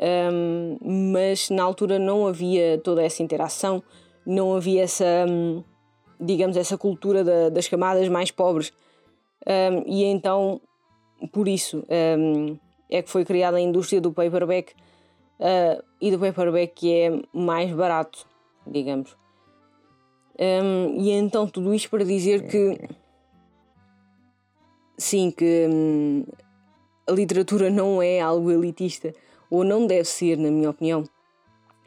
Um, 0.00 0.78
mas 1.12 1.50
na 1.50 1.62
altura 1.62 1.98
não 1.98 2.26
havia 2.26 2.78
toda 2.78 3.02
essa 3.02 3.22
interação, 3.22 3.82
não 4.26 4.54
havia 4.54 4.82
essa. 4.82 5.26
Digamos, 6.18 6.56
essa 6.56 6.78
cultura 6.78 7.24
da, 7.24 7.48
das 7.48 7.68
camadas 7.68 8.08
mais 8.08 8.30
pobres. 8.30 8.72
Um, 9.46 9.82
e 9.86 10.04
então, 10.04 10.60
por 11.32 11.48
isso, 11.48 11.84
um, 12.18 12.56
é 12.88 13.02
que 13.02 13.10
foi 13.10 13.24
criada 13.24 13.56
a 13.56 13.60
indústria 13.60 14.00
do 14.00 14.12
paperback 14.12 14.72
uh, 15.40 15.82
e 16.00 16.10
do 16.10 16.18
paperback 16.18 16.74
que 16.74 16.92
é 16.92 17.22
mais 17.32 17.72
barato, 17.72 18.24
digamos. 18.66 19.16
E 20.38 21.10
então, 21.10 21.46
tudo 21.46 21.74
isto 21.74 21.90
para 21.90 22.04
dizer 22.04 22.48
que. 22.48 23.01
Sim, 24.96 25.30
que 25.30 25.66
hum, 25.70 26.24
a 27.06 27.12
literatura 27.12 27.70
não 27.70 28.02
é 28.02 28.20
algo 28.20 28.50
elitista, 28.50 29.14
ou 29.50 29.64
não 29.64 29.86
deve 29.86 30.04
ser, 30.04 30.36
na 30.36 30.50
minha 30.50 30.70
opinião. 30.70 31.04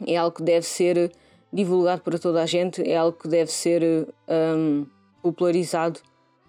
É 0.06 0.18
algo 0.18 0.36
que 0.36 0.44
deve 0.44 0.66
ser 0.66 1.12
divulgado 1.52 2.02
para 2.02 2.20
toda 2.20 2.44
a 2.44 2.46
gente, 2.46 2.88
é 2.88 2.98
algo 2.98 3.18
que 3.18 3.28
deve 3.28 3.52
ser 3.52 4.08
um, 4.28 4.86
popularizado. 5.22 6.00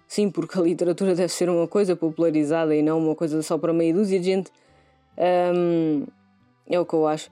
Sim, 0.07 0.29
porque 0.29 0.57
a 0.57 0.61
literatura 0.61 1.15
deve 1.15 1.31
ser 1.31 1.49
uma 1.49 1.67
coisa 1.67 1.95
popularizada 1.95 2.75
e 2.75 2.81
não 2.81 2.99
uma 2.99 3.15
coisa 3.15 3.41
só 3.41 3.57
para 3.57 3.73
meia 3.73 3.93
dúzia 3.93 4.19
de 4.19 4.25
gente. 4.25 4.51
Um, 5.17 6.05
é 6.69 6.79
o 6.79 6.85
que 6.85 6.93
eu 6.93 7.07
acho. 7.07 7.29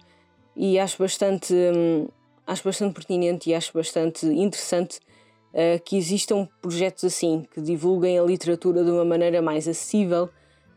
E 0.56 0.80
acho 0.80 0.98
bastante, 0.98 1.54
um, 1.54 2.08
acho 2.48 2.64
bastante 2.64 2.94
pertinente 2.94 3.50
e 3.50 3.54
acho 3.54 3.74
bastante 3.74 4.26
interessante 4.26 5.00
uh, 5.56 5.82
que 5.84 5.98
existam 5.98 6.48
projetos 6.62 7.06
assim, 7.06 7.46
que 7.54 7.62
divulguem 7.62 8.20
a 8.20 8.24
literatura 8.24 8.84
de 8.84 8.92
uma 8.92 9.06
maneira 9.06 9.42
mais 9.42 9.68
acessível, 9.68 10.30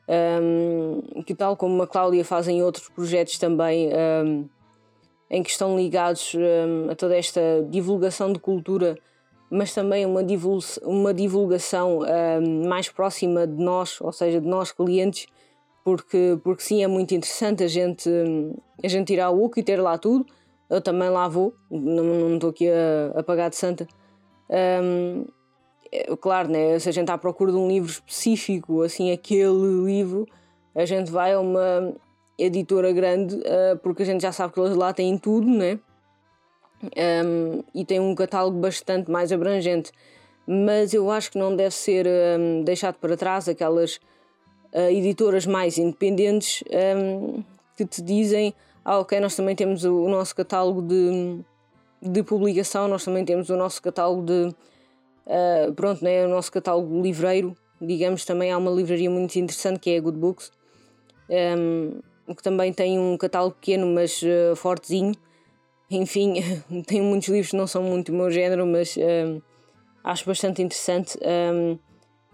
um, 0.08 1.23
que 1.23 1.35
tal 1.35 1.56
como 1.56 1.82
a 1.82 1.87
Cláudia 1.87 2.25
fazem 2.25 2.62
outros 2.62 2.88
projetos 2.88 3.37
também 3.38 3.90
um, 4.25 4.49
em 5.28 5.42
que 5.42 5.50
estão 5.50 5.76
ligados 5.76 6.35
um, 6.35 6.90
a 6.90 6.94
toda 6.94 7.14
esta 7.14 7.40
divulgação 7.68 8.32
de 8.32 8.38
cultura, 8.38 8.97
mas 9.50 9.75
também 9.75 10.06
uma, 10.06 10.20
uma 10.82 11.12
divulgação 11.12 12.00
mais 12.66 12.90
próxima 12.90 13.47
de 13.47 13.62
nós, 13.62 13.99
ou 14.00 14.12
seja, 14.12 14.40
de 14.42 14.47
nós 14.47 14.73
clientes, 14.73 15.26
porque, 15.82 16.38
porque 16.44 16.62
sim, 16.62 16.85
é 16.85 16.87
muito 16.87 17.14
interessante 17.14 17.64
a 17.64 17.68
gente, 17.68 18.11
a 18.82 18.88
gente 18.88 19.14
ir 19.14 19.20
ao 19.20 19.35
UC 19.42 19.61
e 19.61 19.62
ter 19.62 19.80
lá 19.80 19.97
tudo. 19.97 20.26
Eu 20.68 20.82
também 20.82 21.08
lá 21.08 21.26
vou, 21.28 21.54
não 21.70 22.35
estou 22.35 22.50
aqui 22.50 22.68
a, 22.68 23.18
a 23.18 23.23
pagar 23.23 23.49
de 23.49 23.56
santa. 23.56 23.88
Um, 24.50 25.26
é, 25.90 26.17
claro, 26.17 26.49
né, 26.49 26.78
se 26.78 26.88
a 26.88 26.93
gente 26.93 27.05
está 27.05 27.14
à 27.14 27.19
procura 27.19 27.52
de 27.52 27.59
um 27.59 27.69
livro 27.69 27.90
específico, 27.90 28.83
assim, 28.83 29.11
aquele 29.11 29.85
livro, 29.85 30.26
a 30.75 30.85
gente 30.85 31.11
vai 31.11 31.33
a 31.33 31.40
uma, 31.40 31.95
editora 32.38 32.93
grande, 32.93 33.35
uh, 33.35 33.76
porque 33.83 34.05
a 34.05 34.07
gente 34.07 34.23
já 34.23 34.31
sabe 34.31 34.52
que 34.52 34.61
eles 34.61 34.76
lá 34.76 34.93
têm 34.93 35.19
tudo, 35.19 35.47
né? 35.47 35.78
Um, 36.83 37.64
e 37.75 37.85
tem 37.85 37.99
um 37.99 38.14
catálogo 38.14 38.59
bastante 38.61 39.11
mais 39.11 39.33
abrangente. 39.33 39.90
Mas 40.47 40.95
eu 40.95 41.11
acho 41.11 41.33
que 41.33 41.38
não 41.38 41.55
deve 41.55 41.75
ser 41.75 42.07
um, 42.07 42.62
deixado 42.62 42.95
para 42.95 43.17
trás 43.17 43.49
aquelas 43.49 43.97
uh, 44.73 44.88
editoras 44.90 45.45
mais 45.45 45.76
independentes 45.76 46.62
um, 46.97 47.43
que 47.76 47.85
te 47.85 48.00
dizem: 48.00 48.55
ah, 48.85 49.00
ok, 49.00 49.19
nós 49.19 49.35
também 49.35 49.57
temos 49.57 49.85
o, 49.85 50.05
o, 50.05 50.09
nosso 50.09 50.35
catálogo 50.37 50.81
de, 50.81 51.40
de 52.00 52.23
publicação, 52.23 52.88
nós 52.88 53.05
também 53.05 53.25
temos 53.25 53.50
o 53.50 53.57
nosso 53.57 53.83
catálogo 53.83 54.23
de. 54.23 54.55
Uh, 55.26 55.73
pronto, 55.75 56.02
né, 56.02 56.25
o 56.25 56.28
nosso 56.28 56.50
catálogo 56.50 57.02
livreiro, 57.02 57.55
digamos, 57.81 58.25
também 58.25 58.50
há 58.50 58.57
uma 58.57 58.71
livraria 58.71 59.11
muito 59.11 59.37
interessante 59.37 59.78
que 59.78 59.90
é 59.90 59.99
a 59.99 60.00
Good 60.00 60.19
Books. 60.19 60.50
Um, 61.28 62.00
que 62.35 62.43
também 62.43 62.73
tem 62.73 62.99
um 62.99 63.17
catálogo 63.17 63.57
pequeno, 63.57 63.87
mas 63.87 64.23
uh, 64.23 64.55
fortezinho. 64.57 65.14
Enfim, 65.90 66.35
tem 66.87 67.00
muitos 67.00 67.28
livros 67.28 67.50
que 67.50 67.57
não 67.57 67.67
são 67.67 67.83
muito 67.83 68.11
o 68.11 68.14
meu 68.14 68.31
género, 68.31 68.67
mas 68.67 68.97
uh, 68.97 69.43
acho 70.05 70.26
bastante 70.26 70.62
interessante. 70.62 71.19
Um, 71.23 71.78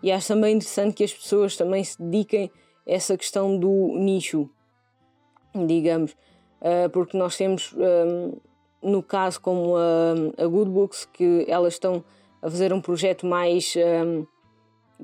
e 0.02 0.12
acho 0.12 0.28
também 0.28 0.56
interessante 0.56 0.94
que 0.94 1.04
as 1.04 1.12
pessoas 1.12 1.56
também 1.56 1.82
se 1.82 2.00
dediquem 2.00 2.50
a 2.86 2.92
essa 2.92 3.16
questão 3.16 3.58
do 3.58 3.94
nicho, 3.96 4.50
digamos. 5.66 6.12
Uh, 6.60 6.88
porque 6.92 7.16
nós 7.16 7.36
temos, 7.36 7.72
um, 7.74 8.36
no 8.84 9.02
caso 9.02 9.40
como 9.40 9.76
a, 9.76 10.42
a 10.44 10.46
Good 10.46 10.70
Books, 10.70 11.08
que 11.12 11.44
elas 11.48 11.74
estão 11.74 12.04
a 12.42 12.50
fazer 12.50 12.72
um 12.72 12.80
projeto 12.80 13.26
mais. 13.26 13.74
Um, 13.76 14.26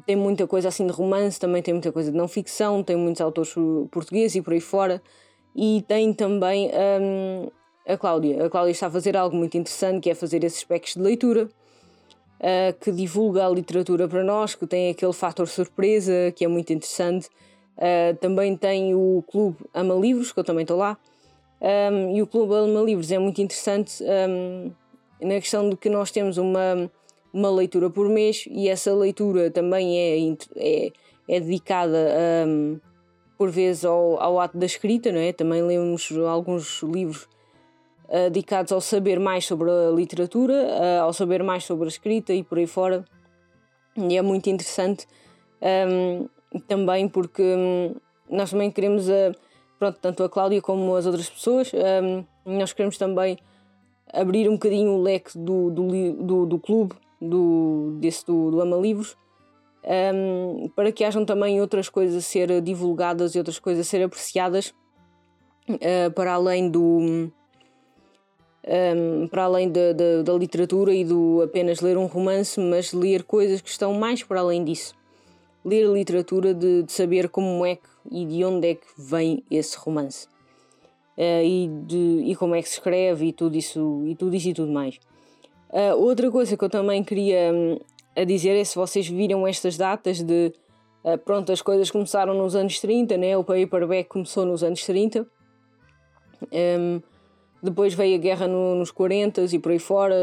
tem 0.06 0.14
muita 0.14 0.46
coisa 0.46 0.68
assim 0.68 0.87
de 0.87 0.92
romance, 0.92 1.40
também 1.40 1.62
tem 1.62 1.75
muita 1.75 1.90
coisa 1.90 2.12
de 2.12 2.16
não 2.16 2.28
ficção, 2.28 2.82
tem 2.82 2.96
muitos 2.96 3.20
autores 3.20 3.54
portugueses 3.90 4.37
e 4.37 4.42
por 4.42 4.52
aí 4.52 4.60
fora. 4.60 5.02
E 5.56 5.82
tem 5.88 6.12
também 6.12 6.70
um, 7.00 7.49
a 7.87 7.96
Cláudia. 7.96 8.46
A 8.46 8.50
Cláudia 8.50 8.72
está 8.72 8.87
a 8.87 8.90
fazer 8.90 9.16
algo 9.16 9.37
muito 9.37 9.56
interessante, 9.56 10.00
que 10.00 10.10
é 10.10 10.14
fazer 10.14 10.44
esses 10.44 10.62
packs 10.62 10.94
de 10.94 11.00
leitura, 11.00 11.49
uh, 12.38 12.78
que 12.78 12.92
divulga 12.92 13.46
a 13.46 13.49
literatura 13.49 14.06
para 14.06 14.22
nós, 14.22 14.54
que 14.54 14.66
tem 14.66 14.90
aquele 14.90 15.12
fator 15.12 15.49
surpresa, 15.49 16.32
que 16.37 16.44
é 16.44 16.49
muito 16.49 16.72
interessante. 16.72 17.28
Uh, 17.76 18.16
também 18.20 18.56
tem 18.56 18.94
o 18.94 19.25
Clube 19.26 19.56
Ama 19.75 19.94
Livros, 19.94 20.30
que 20.30 20.38
eu 20.38 20.44
também 20.44 20.62
estou 20.62 20.76
lá. 20.76 20.96
Um, 21.61 22.17
e 22.17 22.23
o 22.23 22.26
Clube 22.26 22.55
Ama 22.55 22.81
Livros 22.81 23.12
é 23.12 23.19
muito 23.19 23.40
interessante 23.43 24.02
um, 24.02 24.71
na 25.21 25.35
questão 25.35 25.69
de 25.69 25.76
que 25.76 25.90
nós 25.90 26.11
temos 26.11 26.38
uma 26.38 26.90
uma 27.33 27.50
leitura 27.50 27.88
por 27.88 28.09
mês 28.09 28.45
e 28.50 28.69
essa 28.69 28.93
leitura 28.93 29.50
também 29.50 29.99
é, 29.99 30.37
é, 30.57 30.93
é 31.29 31.40
dedicada 31.40 31.97
um, 32.47 32.79
por 33.38 33.50
vezes 33.50 33.85
ao, 33.85 34.21
ao 34.21 34.40
ato 34.40 34.59
da 34.59 34.67
escrita, 34.67 35.11
não 35.11 35.21
é? 35.21 35.33
Também 35.33 35.62
lemos 35.62 36.11
alguns 36.12 36.83
livros 36.83 37.29
uh, 38.09 38.29
dedicados 38.31 38.73
ao 38.73 38.81
saber 38.81 39.19
mais 39.19 39.47
sobre 39.47 39.71
a 39.71 39.90
literatura, 39.90 40.55
uh, 40.55 41.02
ao 41.02 41.12
saber 41.12 41.43
mais 41.43 41.64
sobre 41.64 41.87
a 41.87 41.88
escrita 41.88 42.35
e 42.35 42.43
por 42.43 42.59
aí 42.59 42.67
fora. 42.67 43.05
E 43.97 44.17
é 44.17 44.23
muito 44.23 44.49
interessante 44.49 45.07
também 46.67 47.09
porque 47.09 47.43
um, 47.43 47.95
nós 48.29 48.50
também 48.50 48.71
queremos, 48.71 49.09
uh, 49.09 49.35
pronto, 49.80 49.99
tanto 49.99 50.22
a 50.22 50.28
Cláudia 50.28 50.60
como 50.60 50.94
as 50.94 51.06
outras 51.06 51.28
pessoas, 51.28 51.72
um, 51.72 52.25
nós 52.58 52.72
queremos 52.75 52.99
também 52.99 53.38
abrir 54.12 54.46
um 54.46 54.52
bocadinho 54.52 54.90
o 54.92 55.02
leque 55.02 55.37
do, 55.37 55.70
do, 55.70 56.12
do, 56.12 56.46
do 56.46 56.58
clube, 56.58 56.94
do, 57.20 57.96
desse 57.99 58.26
do, 58.26 58.50
do 58.50 58.60
Ama 58.60 58.76
Livros, 58.76 59.16
um, 60.14 60.68
para 60.76 60.92
que 60.92 61.02
hajam 61.02 61.25
também 61.25 61.62
outras 61.62 61.88
coisas 61.88 62.14
a 62.14 62.20
ser 62.20 62.60
divulgadas 62.60 63.34
e 63.34 63.38
outras 63.38 63.58
coisas 63.58 63.87
a 63.87 63.88
ser 63.88 64.02
apreciadas 64.02 64.75
uh, 65.68 66.10
para 66.14 66.34
além 66.34 66.70
do. 66.70 67.30
Um, 68.62 69.26
para 69.28 69.44
além 69.44 69.70
da, 69.72 69.94
da, 69.94 70.22
da, 70.22 70.32
literatura 70.34 70.92
e 70.92 71.02
do 71.02 71.40
apenas 71.42 71.80
ler 71.80 71.96
um 71.96 72.04
romance, 72.04 72.60
mas 72.60 72.92
ler 72.92 73.22
coisas 73.22 73.62
que 73.62 73.70
estão 73.70 73.94
mais 73.94 74.22
para 74.22 74.40
além 74.40 74.62
disso. 74.62 74.94
Ler 75.64 75.87
literatura 75.87 76.55
de, 76.55 76.83
de 76.83 76.93
saber 76.93 77.29
como 77.29 77.64
é 77.67 77.76
que 77.76 77.90
e 78.11 78.25
de 78.25 78.45
onde 78.45 78.69
é 78.69 78.75
que 78.75 78.87
vem 78.97 79.43
esse 79.50 79.76
romance. 79.76 80.26
Uh, 81.17 81.45
e, 81.45 81.71
de, 81.87 82.23
e 82.26 82.37
como 82.37 82.55
é 82.55 82.62
que 82.62 82.69
se 82.69 82.75
escreve 82.75 83.26
e 83.26 83.33
tudo 83.33 83.57
isso 83.57 84.05
e 84.07 84.14
tudo 84.14 84.35
isso 84.35 84.49
e 84.49 84.55
tudo 84.55 84.73
mais. 84.73 84.99
Uh, 85.69 85.95
outra 85.97 86.31
coisa 86.31 86.57
que 86.57 86.64
eu 86.64 86.71
também 86.71 87.05
queria 87.05 87.52
um, 87.52 87.79
a 88.17 88.25
dizer 88.25 88.57
é 88.57 88.64
se 88.64 88.75
vocês 88.76 89.07
viram 89.07 89.47
estas 89.47 89.76
datas 89.76 90.23
de 90.23 90.52
uh, 91.05 91.19
pronto, 91.19 91.52
as 91.52 91.61
coisas 91.61 91.90
começaram 91.90 92.33
nos 92.35 92.55
anos 92.55 92.81
30, 92.81 93.17
né? 93.19 93.37
o 93.37 93.45
paperback 93.45 94.09
começou 94.09 94.47
nos 94.47 94.64
anos 94.64 94.85
30, 94.85 95.26
um, 96.50 97.02
depois 97.62 97.93
veio 97.93 98.17
a 98.17 98.19
guerra 98.19 98.49
no, 98.49 98.75
nos 98.76 98.90
40 98.90 99.43
e 99.52 99.59
por 99.59 99.73
aí 99.73 99.79
fora, 99.79 100.17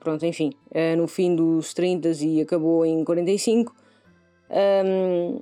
pronto, 0.00 0.26
enfim, 0.26 0.52
no 0.98 1.06
fim 1.06 1.36
dos 1.36 1.72
30 1.72 2.08
e 2.24 2.40
acabou 2.40 2.84
em 2.84 3.04
45. 3.04 3.72
Um, 4.52 5.40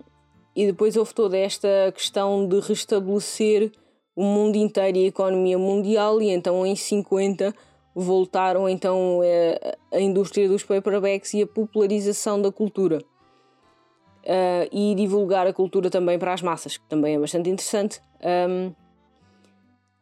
e 0.54 0.66
depois 0.66 0.96
houve 0.96 1.12
toda 1.14 1.36
esta 1.36 1.68
questão 1.94 2.46
de 2.46 2.60
restabelecer 2.60 3.72
o 4.14 4.22
mundo 4.24 4.56
inteiro 4.56 4.98
e 4.98 5.04
a 5.04 5.08
economia 5.08 5.58
mundial, 5.58 6.20
e 6.20 6.30
então 6.30 6.66
em 6.66 6.76
50 6.76 7.54
voltaram 7.94 8.68
então 8.68 9.20
eh, 9.22 9.76
a 9.92 10.00
indústria 10.00 10.48
dos 10.48 10.62
paperbacks 10.62 11.34
e 11.34 11.42
a 11.42 11.46
popularização 11.46 12.40
da 12.40 12.52
cultura. 12.52 12.98
Uh, 14.22 14.68
e 14.70 14.94
divulgar 14.94 15.46
a 15.46 15.52
cultura 15.52 15.88
também 15.88 16.18
para 16.18 16.34
as 16.34 16.42
massas, 16.42 16.76
que 16.76 16.84
também 16.84 17.14
é 17.14 17.18
bastante 17.18 17.48
interessante. 17.48 18.02
Um, 18.22 18.70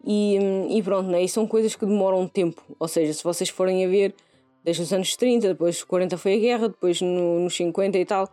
e, 0.04 0.38
e, 0.70 0.82
pronto, 0.82 1.08
né? 1.08 1.22
e 1.22 1.28
são 1.28 1.46
coisas 1.46 1.76
que 1.76 1.86
demoram 1.86 2.26
tempo. 2.26 2.60
Ou 2.80 2.88
seja, 2.88 3.12
se 3.12 3.22
vocês 3.22 3.48
forem 3.48 3.84
a 3.84 3.88
ver, 3.88 4.14
desde 4.64 4.82
os 4.82 4.92
anos 4.92 5.14
30, 5.14 5.48
depois 5.48 5.84
40 5.84 6.16
foi 6.16 6.34
a 6.34 6.38
guerra, 6.38 6.68
depois 6.68 7.00
no, 7.00 7.40
nos 7.40 7.54
50 7.56 7.96
e 7.96 8.04
tal. 8.04 8.28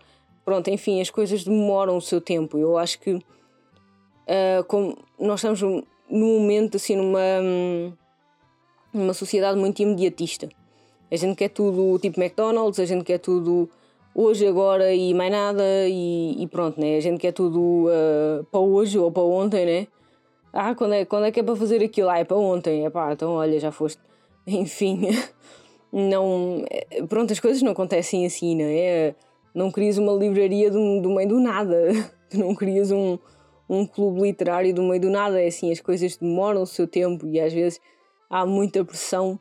Pronto, 0.45 0.69
enfim, 0.69 1.01
as 1.01 1.09
coisas 1.09 1.43
demoram 1.43 1.97
o 1.97 2.01
seu 2.01 2.21
tempo. 2.21 2.57
Eu 2.57 2.77
acho 2.77 2.99
que 2.99 3.15
uh, 3.15 4.63
como 4.67 4.95
nós 5.19 5.39
estamos 5.39 5.61
num 5.61 6.39
momento 6.39 6.77
assim 6.77 6.95
numa. 6.95 7.19
Um, 7.41 7.91
numa 8.93 9.13
sociedade 9.13 9.59
muito 9.59 9.81
imediatista. 9.81 10.47
A 11.11 11.15
gente 11.15 11.35
quer 11.35 11.49
tudo 11.49 11.99
tipo 11.99 12.19
McDonald's, 12.19 12.79
a 12.79 12.85
gente 12.85 13.03
quer 13.03 13.17
tudo 13.19 13.69
hoje, 14.13 14.47
agora 14.47 14.93
e 14.93 15.13
mais 15.13 15.31
nada 15.31 15.63
e, 15.87 16.41
e 16.41 16.47
pronto, 16.47 16.79
né? 16.79 16.95
A 16.95 17.01
gente 17.01 17.19
quer 17.19 17.33
tudo 17.33 17.87
uh, 17.87 18.43
para 18.45 18.59
hoje 18.59 18.97
ou 18.97 19.11
para 19.11 19.23
ontem, 19.23 19.65
né? 19.65 19.87
Ah, 20.53 20.73
quando 20.73 20.93
é, 20.93 21.03
quando 21.03 21.25
é 21.25 21.31
que 21.31 21.41
é 21.41 21.43
para 21.43 21.55
fazer 21.55 21.83
aquilo? 21.83 22.09
Ah, 22.09 22.19
é 22.19 22.23
para 22.23 22.37
ontem. 22.37 22.85
É 22.85 22.89
pá, 22.89 23.11
então 23.11 23.33
olha, 23.33 23.59
já 23.59 23.71
foste. 23.71 24.01
Enfim, 24.47 25.09
não. 25.91 26.63
É, 26.69 27.03
pronto, 27.03 27.33
as 27.33 27.39
coisas 27.41 27.61
não 27.61 27.73
acontecem 27.73 28.25
assim, 28.25 28.55
não 28.55 28.65
é? 28.65 29.13
Não 29.55 29.71
crias 29.71 29.97
uma 29.97 30.11
livraria 30.11 30.69
do, 30.69 31.01
do 31.01 31.09
meio 31.09 31.29
do 31.29 31.39
nada. 31.39 31.89
Não 32.33 32.53
crias 32.53 32.91
um, 32.91 33.17
um 33.69 33.87
clube 33.87 34.21
literário 34.21 34.75
do 34.75 34.83
meio 34.83 34.99
do 34.99 35.09
nada. 35.09 35.41
É 35.41 35.47
assim, 35.47 35.71
as 35.71 35.79
coisas 35.79 36.17
demoram 36.17 36.61
o 36.63 36.67
seu 36.67 36.85
tempo 36.85 37.25
e 37.25 37.39
às 37.39 37.53
vezes 37.53 37.79
há 38.29 38.45
muita 38.45 38.83
pressão 38.83 39.39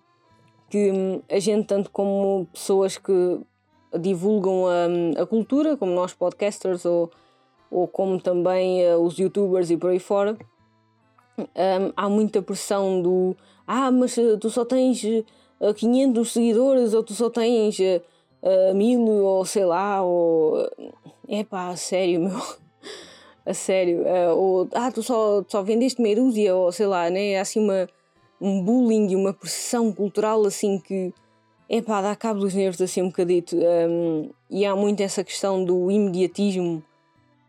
que 0.71 0.93
hum, 0.93 1.21
a 1.29 1.41
gente, 1.41 1.67
tanto 1.67 1.91
como 1.91 2.47
pessoas 2.53 2.97
que 2.97 3.41
divulgam 3.99 4.67
a, 4.67 5.23
a 5.23 5.27
cultura, 5.27 5.77
como 5.77 5.93
nós 5.93 6.15
podcasters 6.15 6.85
ou, 6.85 7.11
ou 7.69 7.89
como 7.89 8.21
também 8.21 8.87
uh, 8.89 8.99
os 8.99 9.19
youtubers 9.19 9.71
e 9.71 9.77
por 9.77 9.91
aí 9.91 9.99
fora, 9.99 10.37
um, 11.39 11.93
há 11.97 12.09
muita 12.09 12.41
pressão 12.41 13.03
do 13.03 13.37
ah, 13.67 13.91
mas 13.91 14.17
uh, 14.17 14.39
tu 14.39 14.51
só 14.51 14.65
tens 14.65 15.03
uh, 15.03 15.25
eh, 15.61 15.75
500 15.75 16.33
seguidores 16.33 16.95
ou 16.95 17.03
tu 17.03 17.15
só 17.15 17.31
tens 17.31 17.79
uh, 18.45 18.75
mil 18.75 19.01
ou 19.25 19.45
sei 19.45 19.65
lá, 19.65 20.03
ou 20.03 20.71
é 21.29 21.43
pá, 21.43 21.71
a 21.71 21.77
sério, 21.77 22.21
meu. 22.21 22.39
a 23.45 23.53
sério, 23.53 24.05
ou 24.37 24.69
ah, 24.73 24.93
tu 24.93 25.03
só, 25.03 25.43
só 25.49 25.63
vendeste 25.63 26.01
meia 26.01 26.17
dúzia, 26.17 26.55
ou 26.55 26.71
sei 26.71 26.87
lá, 26.87 27.11
né? 27.11 27.33
É 27.33 27.41
assim 27.41 27.61
uma 27.61 27.89
um 28.41 28.63
bullying 28.63 29.11
e 29.11 29.17
uma 29.17 29.33
pressão 29.33 29.93
cultural 29.93 30.45
assim 30.45 30.79
que 30.79 31.13
é 31.69 31.81
pá, 31.81 32.03
dá 32.03 32.15
cabo 32.15 32.41
dos 32.41 32.55
nervos 32.55 32.81
assim 32.81 33.03
um 33.03 33.09
bocadito. 33.09 33.57
Um, 33.57 34.31
e 34.51 34.65
há 34.65 34.77
muito 34.77 35.01
essa 35.03 35.25
questão 35.25 35.65
do 35.65 35.91
imediatismo, 35.91 36.83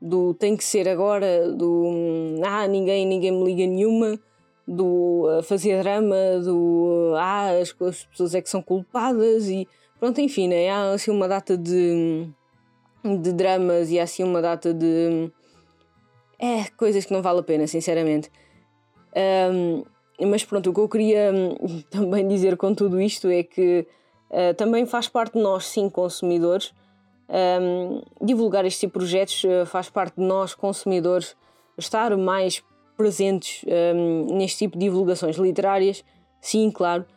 do 0.02 0.34
tem 0.34 0.56
que 0.56 0.64
ser 0.64 0.88
agora, 0.88 1.52
do 1.52 2.40
ah, 2.44 2.68
ninguém, 2.68 3.06
ninguém 3.06 3.32
me 3.32 3.44
liga 3.44 3.68
nenhuma, 3.68 4.20
do 4.68 5.28
uh, 5.28 5.44
fazer 5.44 5.82
drama, 5.84 6.16
do 6.44 7.14
ah, 7.18 7.50
as, 7.62 7.76
as, 7.82 8.04
pessoas 8.06 8.34
é 8.36 8.42
que 8.42 8.50
são 8.50 8.62
culpadas 8.62 9.48
e 9.50 9.68
pronto, 10.06 10.22
enfim, 10.22 10.48
né? 10.48 10.70
há 10.70 10.92
assim 10.92 11.10
uma 11.10 11.28
data 11.28 11.58
de, 11.58 12.28
de 13.04 13.34
dramas 13.34 13.90
e 13.90 14.00
há 14.00 14.04
assim 14.04 14.24
uma 14.24 14.40
data 14.40 14.72
de 14.72 15.32
é, 16.38 16.66
coisas 16.78 17.06
que 17.06 17.12
não 17.12 17.24
vale 17.24 17.40
a 17.40 17.44
pena, 17.44 17.66
sinceramente. 17.66 18.30
Um, 19.52 19.84
mas 20.28 20.46
pronto, 20.46 20.70
o 20.70 20.74
que 20.74 20.80
eu 20.80 20.88
queria 20.88 21.34
hum, 21.34 21.82
também 21.90 22.28
dizer 22.28 22.56
com 22.56 22.76
tudo 22.76 23.02
isto 23.02 23.30
é 23.30 23.42
que 23.42 23.88
uh, 24.30 24.54
também 24.54 24.86
faz 24.86 25.08
parte 25.08 25.34
de 25.34 25.42
nós, 25.42 25.66
sim, 25.66 25.90
consumidores, 25.90 26.72
um, 27.28 28.04
divulgar 28.24 28.64
estes 28.64 28.82
tipo 28.82 29.00
projetos 29.00 29.44
uh, 29.44 29.66
faz 29.66 29.90
parte 29.90 30.18
de 30.18 30.24
nós, 30.24 30.54
consumidores, 30.54 31.36
estar 31.80 32.16
mais 32.16 32.64
presentes 32.96 33.66
um, 33.96 34.38
neste 34.38 34.60
tipo 34.60 34.78
de 34.78 34.86
divulgações 34.86 35.36
literárias, 35.38 36.06
sim, 36.40 36.70
claro, 36.70 37.08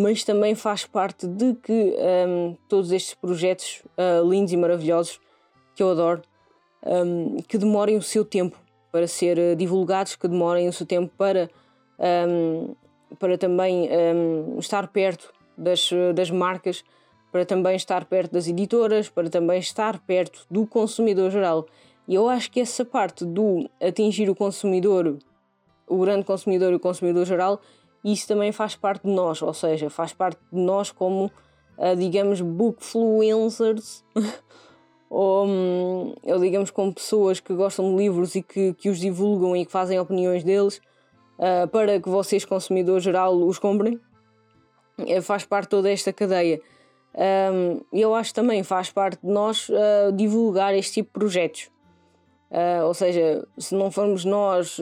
mas 0.00 0.22
também 0.22 0.54
faz 0.54 0.86
parte 0.86 1.26
de 1.26 1.54
que 1.54 1.96
um, 2.28 2.56
todos 2.68 2.92
estes 2.92 3.14
projetos 3.14 3.82
lindos 4.28 4.52
e 4.52 4.56
maravilhosos 4.56 5.20
que 5.74 5.82
eu 5.82 5.90
adoro, 5.90 6.22
que 7.48 7.58
demorem 7.58 7.96
o 7.96 8.02
seu 8.02 8.24
tempo 8.24 8.56
para 8.92 9.08
ser 9.08 9.56
divulgados, 9.56 10.14
que 10.14 10.28
demorem 10.28 10.68
o 10.68 10.72
seu 10.72 10.86
tempo 10.86 11.12
para 11.16 11.50
um, 11.98 12.74
para 13.18 13.36
também 13.38 13.88
um, 13.90 14.58
estar 14.58 14.86
perto 14.88 15.32
das, 15.56 15.90
das 16.14 16.30
marcas, 16.30 16.84
para 17.32 17.44
também 17.44 17.76
estar 17.76 18.04
perto 18.04 18.32
das 18.32 18.46
editoras, 18.46 19.08
para 19.08 19.28
também 19.28 19.58
estar 19.58 19.98
perto 20.00 20.46
do 20.50 20.66
consumidor 20.66 21.30
geral. 21.30 21.66
E 22.06 22.14
eu 22.14 22.28
acho 22.28 22.50
que 22.50 22.60
essa 22.60 22.84
parte 22.84 23.24
do 23.24 23.68
atingir 23.80 24.30
o 24.30 24.34
consumidor, 24.34 25.18
o 25.86 25.98
grande 25.98 26.24
consumidor 26.24 26.72
e 26.72 26.76
o 26.76 26.80
consumidor 26.80 27.26
geral, 27.26 27.60
isso 28.04 28.28
também 28.28 28.52
faz 28.52 28.76
parte 28.76 29.06
de 29.06 29.12
nós, 29.12 29.42
ou 29.42 29.52
seja, 29.52 29.90
faz 29.90 30.12
parte 30.12 30.38
de 30.52 30.60
nós 30.60 30.90
como, 30.90 31.30
uh, 31.76 31.96
digamos, 31.96 32.40
bookfluencers, 32.40 34.04
ou, 35.10 35.46
um, 35.46 36.14
ou 36.22 36.38
digamos 36.38 36.70
como 36.70 36.92
pessoas 36.92 37.40
que 37.40 37.54
gostam 37.54 37.90
de 37.90 37.96
livros 37.96 38.34
e 38.34 38.42
que, 38.42 38.74
que 38.74 38.88
os 38.88 38.98
divulgam 38.98 39.56
e 39.56 39.64
que 39.64 39.72
fazem 39.72 39.98
opiniões 39.98 40.44
deles 40.44 40.80
uh, 41.38 41.66
para 41.68 42.00
que 42.00 42.08
vocês, 42.08 42.44
consumidor 42.44 43.00
geral, 43.00 43.34
os 43.36 43.58
comprem. 43.58 44.00
Uh, 44.98 45.22
faz 45.22 45.44
parte 45.44 45.68
toda 45.68 45.90
esta 45.90 46.12
cadeia. 46.12 46.60
Um, 47.14 47.80
eu 47.92 48.14
acho 48.14 48.34
também 48.34 48.62
faz 48.62 48.90
parte 48.90 49.20
de 49.20 49.32
nós 49.32 49.68
uh, 49.68 50.12
divulgar 50.14 50.74
este 50.74 50.94
tipo 50.94 51.08
de 51.08 51.12
projetos. 51.12 51.70
Uh, 52.50 52.84
ou 52.86 52.94
seja, 52.94 53.46
se 53.58 53.74
não 53.74 53.90
formos 53.90 54.24
nós, 54.24 54.80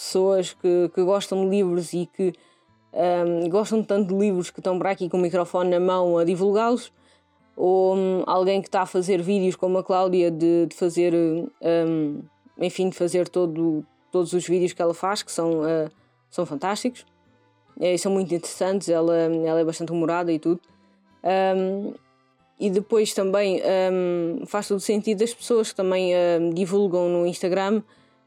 pessoas 0.00 0.54
que, 0.54 0.90
que, 0.94 1.02
gostam 1.02 1.44
de 1.44 1.50
livros 1.50 1.92
e 1.92 2.06
que 2.06 2.32
um, 2.94 3.50
gostam 3.50 3.82
tanto 3.82 4.08
de 4.08 4.18
livros 4.18 4.48
que 4.48 4.58
estão 4.58 4.78
para 4.78 4.90
aqui 4.90 5.10
com 5.10 5.18
o 5.18 5.20
microfone 5.20 5.68
na 5.68 5.78
mão 5.78 6.16
a 6.16 6.24
divulgá-los, 6.24 6.90
ou 7.54 7.94
um, 7.94 8.22
alguém 8.26 8.62
que 8.62 8.68
está 8.68 8.82
a 8.82 8.86
fazer 8.86 9.20
vídeos 9.20 9.56
como 9.56 9.76
a 9.76 9.84
Cláudia 9.84 10.30
de, 10.30 10.64
de 10.66 10.74
fazer, 10.74 11.12
enfim, 12.58 12.88
de 12.88 12.96
fazer 12.96 13.28
todo, 13.28 13.84
todos 14.10 14.32
os 14.32 14.46
vídeos 14.46 14.72
que 14.72 14.80
ela 14.80 14.94
faz, 14.94 15.22
que 15.22 15.30
são, 15.30 15.60
uh, 15.60 15.90
são 16.30 16.46
fantásticos 16.46 17.04
e 17.78 17.98
são 17.98 18.10
muito 18.10 18.34
interessantes. 18.34 18.88
Ela, 18.88 19.14
ela 19.14 19.60
é 19.60 19.64
bastante 19.64 19.92
humorada 19.92 20.32
e 20.32 20.38
tudo. 20.38 20.60
Um, 21.22 21.92
e 22.58 22.70
depois 22.70 23.12
também 23.12 23.60
um, 23.92 24.46
faz 24.46 24.68
todo 24.68 24.80
sentido 24.80 25.22
as 25.22 25.34
pessoas 25.34 25.70
que 25.70 25.76
também 25.76 26.12
um, 26.14 26.50
divulgam 26.50 27.08
no 27.08 27.26
Instagram. 27.26 27.82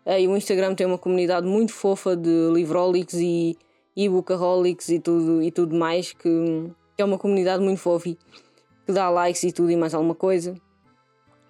Uh, 0.06 0.20
e 0.20 0.28
o 0.28 0.36
Instagram 0.36 0.76
tem 0.76 0.86
uma 0.86 0.98
comunidade 0.98 1.48
muito 1.48 1.72
fofa 1.72 2.16
de 2.16 2.50
livrolics 2.54 3.14
e 3.16 3.58
e-bookaholics 3.96 4.90
e 4.90 5.00
tudo, 5.00 5.42
e 5.42 5.52
tudo 5.52 5.76
mais, 5.76 6.14
que, 6.14 6.30
que 6.96 7.02
é 7.02 7.06
uma 7.06 7.18
comunidade 7.18 7.64
muito 7.64 7.80
fofa 7.80 8.10
que 8.86 8.92
dá 8.92 9.10
likes 9.10 9.44
e 9.44 9.52
tudo 9.52 9.72
e 9.72 9.76
mais 9.76 9.94
alguma 9.94 10.16
coisa. 10.16 10.56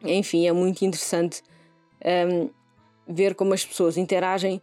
Enfim, 0.04 0.48
é 0.48 0.52
muito 0.52 0.84
interessante 0.84 1.42
um, 2.30 2.50
ver 3.08 3.36
como 3.36 3.54
as 3.54 3.66
pessoas 3.66 3.98
interagem. 3.98 4.62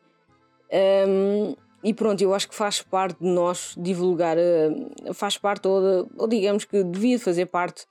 Um, 1.09 1.55
e 1.83 1.95
pronto, 1.95 2.21
eu 2.21 2.35
acho 2.35 2.49
que 2.49 2.55
faz 2.55 2.83
parte 2.83 3.19
de 3.21 3.29
nós 3.29 3.75
divulgar, 3.77 4.37
uh, 4.37 5.15
faz 5.15 5.39
parte, 5.39 5.67
ou, 5.67 6.09
ou, 6.17 6.29
digamos 6.29 6.65
que 6.65 6.85
devia 6.85 7.19
fazer 7.19 7.47
parte 7.47 7.87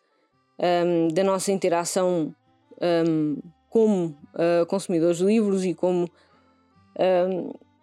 um, 0.60 1.08
da 1.08 1.24
nossa 1.24 1.52
interação 1.52 2.34
como 3.70 4.18
uh, 4.34 4.66
consumidores 4.68 5.18
de 5.18 5.26
livros 5.26 5.64
e 5.66 5.74
como 5.74 6.10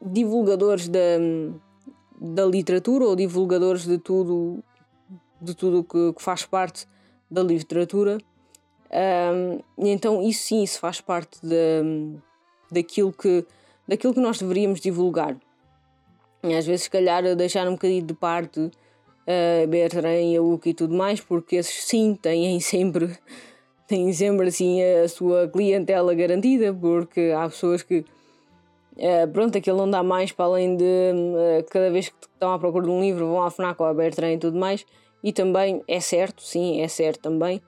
divulgadores 0.03 0.89
da, 0.89 0.99
da 2.21 2.45
literatura 2.45 3.07
ou 3.07 3.17
divulgadores 3.17 3.87
de 3.87 3.97
tudo 3.97 4.63
de 5.41 5.55
tudo 5.55 5.85
que, 5.85 6.13
que 6.13 6.23
faz 6.23 6.45
parte 6.45 6.87
da 7.31 7.43
literatura. 7.43 8.19
Um, 8.91 9.85
e 9.85 9.91
então 9.91 10.23
isso 10.23 10.45
sim, 10.45 10.63
isso 10.63 10.79
faz 10.79 11.01
parte 11.01 11.39
de, 11.43 12.17
daquilo, 12.71 13.13
que, 13.13 13.45
daquilo 13.87 14.15
que 14.15 14.21
nós 14.21 14.39
deveríamos 14.39 14.81
divulgar. 14.81 15.37
Às 16.43 16.67
vezes, 16.67 16.83
se 16.83 16.91
calhar, 16.91 17.35
deixar 17.35 17.67
um 17.67 17.73
bocadinho 17.73 18.05
de 18.05 18.15
parte 18.15 18.61
uh, 18.61 19.67
Bertrand 19.69 20.23
e 20.23 20.37
a 20.37 20.69
e 20.69 20.75
tudo 20.75 20.95
mais, 20.95 21.21
porque 21.21 21.57
esses 21.57 21.85
sim 21.85 22.15
têm 22.15 22.59
sempre, 22.61 23.19
têm 23.87 24.13
sempre 24.13 24.49
assim 24.49 24.83
a 24.83 25.09
sua 25.09 25.49
clientela 25.49 26.15
garantida, 26.15 26.73
porque 26.75 27.33
há 27.37 27.49
pessoas 27.49 27.83
que 27.83 28.05
Uh, 28.97 29.31
pronto, 29.31 29.59
aquilo 29.59 29.77
não 29.77 29.91
dá 29.91 30.03
mais 30.03 30.33
para 30.33 30.47
além 30.47 30.75
de 30.75 30.85
uh, 30.85 31.63
cada 31.71 31.91
vez 31.91 32.09
que 32.09 32.15
estão 32.23 32.55
à 32.55 32.59
procura 32.59 32.87
de 32.87 32.91
um 32.91 33.03
livro 33.03 33.27
vão 33.27 33.43
à 33.43 33.51
FNAC 33.51 33.79
ou 33.79 33.87
à 33.87 33.93
Bertrand 33.93 34.33
e 34.33 34.39
tudo 34.39 34.59
mais. 34.59 34.87
E 35.23 35.35
também 35.35 35.83
é 35.87 36.01
certo, 36.01 36.43
sim, 36.43 36.81
é 36.81 36.89
certo 36.89 37.21
também. 37.21 37.61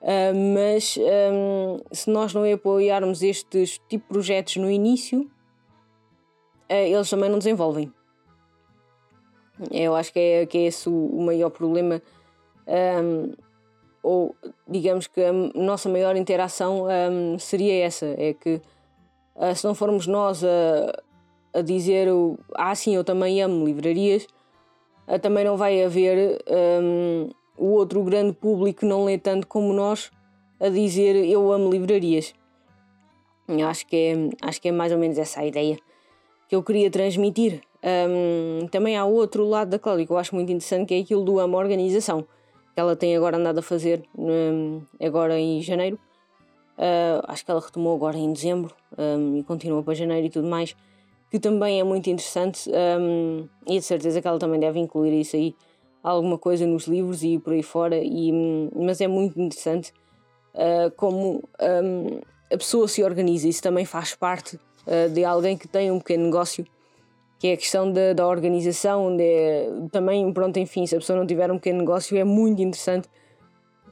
Uh, 0.00 0.54
mas 0.54 0.96
um, 0.98 1.78
se 1.92 2.08
nós 2.08 2.32
não 2.32 2.50
apoiarmos 2.50 3.22
estes 3.22 3.78
tipo 3.86 4.06
de 4.06 4.08
projetos 4.08 4.56
no 4.56 4.70
início, 4.70 5.30
eles 6.70 7.10
também 7.10 7.28
não 7.28 7.36
desenvolvem. 7.36 7.92
Eu 9.70 9.94
acho 9.94 10.10
que 10.10 10.18
é, 10.18 10.46
que 10.46 10.56
é 10.56 10.62
esse 10.62 10.88
o, 10.88 11.06
o 11.06 11.22
maior 11.22 11.50
problema. 11.50 12.00
Um, 12.66 13.34
ou 14.02 14.34
digamos 14.68 15.06
que 15.06 15.22
a 15.22 15.32
nossa 15.32 15.88
maior 15.88 16.16
interação 16.16 16.86
um, 16.86 17.38
seria 17.38 17.84
essa: 17.84 18.06
é 18.18 18.34
que 18.34 18.60
Uh, 19.34 19.54
se 19.54 19.64
não 19.64 19.74
formos 19.74 20.06
nós 20.06 20.44
a, 20.44 21.58
a 21.58 21.62
dizer 21.62 22.08
ah 22.54 22.74
sim, 22.74 22.94
eu 22.94 23.02
também 23.02 23.42
amo 23.42 23.64
livrarias, 23.64 24.26
uh, 25.08 25.18
também 25.18 25.44
não 25.44 25.56
vai 25.56 25.82
haver 25.82 26.42
um, 26.82 27.30
o 27.56 27.68
outro 27.68 28.02
grande 28.02 28.34
público 28.34 28.80
que 28.80 28.86
não 28.86 29.04
lê 29.04 29.16
tanto 29.16 29.46
como 29.46 29.72
nós 29.72 30.10
a 30.60 30.68
dizer 30.68 31.16
eu 31.16 31.50
amo 31.50 31.70
livrarias. 31.70 32.34
Eu 33.48 33.66
acho 33.66 33.86
que 33.86 33.96
é, 33.96 34.46
acho 34.46 34.60
que 34.60 34.68
é 34.68 34.72
mais 34.72 34.92
ou 34.92 34.98
menos 34.98 35.18
essa 35.18 35.40
a 35.40 35.46
ideia 35.46 35.78
que 36.48 36.54
eu 36.54 36.62
queria 36.62 36.90
transmitir. 36.90 37.62
Um, 37.82 38.68
também 38.68 38.96
há 38.96 39.04
outro 39.04 39.44
lado 39.44 39.70
da 39.70 39.78
Cláudia 39.78 40.06
que 40.06 40.12
eu 40.12 40.18
acho 40.18 40.34
muito 40.34 40.52
interessante, 40.52 40.88
que 40.88 40.94
é 40.94 41.00
aquilo 41.00 41.24
do 41.24 41.40
amo 41.40 41.56
organização, 41.56 42.24
que 42.74 42.80
ela 42.80 42.96
tem 42.96 43.16
agora 43.16 43.36
andado 43.36 43.58
a 43.58 43.62
fazer 43.62 44.02
um, 44.16 44.82
agora 45.00 45.38
em 45.38 45.60
janeiro. 45.62 45.98
Uh, 46.78 47.22
acho 47.28 47.44
que 47.44 47.50
ela 47.50 47.60
retomou 47.60 47.94
agora 47.94 48.16
em 48.16 48.32
dezembro 48.32 48.74
um, 48.98 49.36
e 49.36 49.44
continua 49.44 49.82
para 49.82 49.94
janeiro 49.94 50.26
e 50.26 50.30
tudo 50.30 50.48
mais, 50.48 50.74
que 51.30 51.38
também 51.38 51.78
é 51.78 51.84
muito 51.84 52.08
interessante 52.08 52.70
um, 52.70 53.46
e 53.66 53.78
de 53.78 53.84
certeza 53.84 54.20
que 54.20 54.26
ela 54.26 54.38
também 54.38 54.58
deve 54.58 54.78
incluir 54.78 55.20
isso 55.20 55.36
aí, 55.36 55.54
alguma 56.02 56.38
coisa 56.38 56.66
nos 56.66 56.86
livros 56.86 57.22
e 57.22 57.38
por 57.38 57.52
aí 57.52 57.62
fora, 57.62 57.96
e, 58.02 58.32
mas 58.74 59.00
é 59.00 59.06
muito 59.06 59.38
interessante 59.40 59.92
uh, 60.54 60.90
como 60.96 61.44
um, 61.60 62.20
a 62.52 62.56
pessoa 62.56 62.88
se 62.88 63.04
organiza, 63.04 63.46
isso 63.46 63.62
também 63.62 63.84
faz 63.84 64.14
parte 64.14 64.56
uh, 64.56 65.08
de 65.12 65.24
alguém 65.24 65.56
que 65.56 65.68
tem 65.68 65.90
um 65.90 65.98
pequeno 65.98 66.24
negócio, 66.24 66.66
que 67.42 67.48
é 67.48 67.54
a 67.54 67.56
questão 67.56 67.90
da, 67.90 68.12
da 68.12 68.24
organização, 68.24 69.16
é, 69.18 69.68
também, 69.90 70.32
pronto, 70.32 70.60
enfim, 70.60 70.86
se 70.86 70.94
a 70.94 70.98
pessoa 71.00 71.18
não 71.18 71.26
tiver 71.26 71.50
um 71.50 71.56
pequeno 71.56 71.80
negócio 71.80 72.16
é 72.16 72.22
muito 72.22 72.62
interessante 72.62 73.08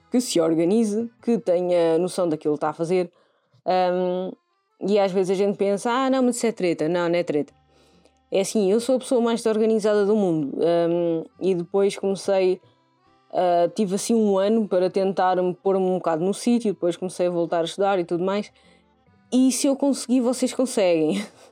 que 0.08 0.20
se 0.20 0.40
organize, 0.40 1.10
que 1.20 1.36
tenha 1.36 1.98
noção 1.98 2.28
daquilo 2.28 2.54
que 2.54 2.58
está 2.58 2.68
a 2.68 2.72
fazer. 2.72 3.10
Um, 3.66 4.30
e 4.88 5.00
às 5.00 5.10
vezes 5.10 5.32
a 5.32 5.34
gente 5.34 5.56
pensa, 5.56 5.90
ah, 5.90 6.08
não, 6.08 6.22
mas 6.22 6.36
isso 6.36 6.46
é 6.46 6.52
treta. 6.52 6.88
Não, 6.88 7.08
não 7.08 7.16
é 7.16 7.24
treta. 7.24 7.52
É 8.30 8.38
assim, 8.38 8.70
eu 8.70 8.78
sou 8.78 8.94
a 8.94 8.98
pessoa 9.00 9.20
mais 9.20 9.42
desorganizada 9.42 10.06
do 10.06 10.14
mundo. 10.14 10.56
Um, 10.56 11.24
e 11.40 11.52
depois 11.52 11.96
comecei, 11.96 12.60
uh, 13.32 13.68
tive 13.74 13.96
assim 13.96 14.14
um 14.14 14.38
ano 14.38 14.68
para 14.68 14.88
tentar 14.88 15.42
me 15.42 15.54
pôr-me 15.54 15.84
um 15.84 15.94
bocado 15.94 16.24
no 16.24 16.32
sítio, 16.32 16.72
depois 16.72 16.96
comecei 16.96 17.26
a 17.26 17.30
voltar 17.30 17.62
a 17.62 17.64
estudar 17.64 17.98
e 17.98 18.04
tudo 18.04 18.22
mais. 18.22 18.52
E 19.32 19.50
se 19.50 19.66
eu 19.66 19.74
conseguir, 19.74 20.20
vocês 20.20 20.54
conseguem. 20.54 21.20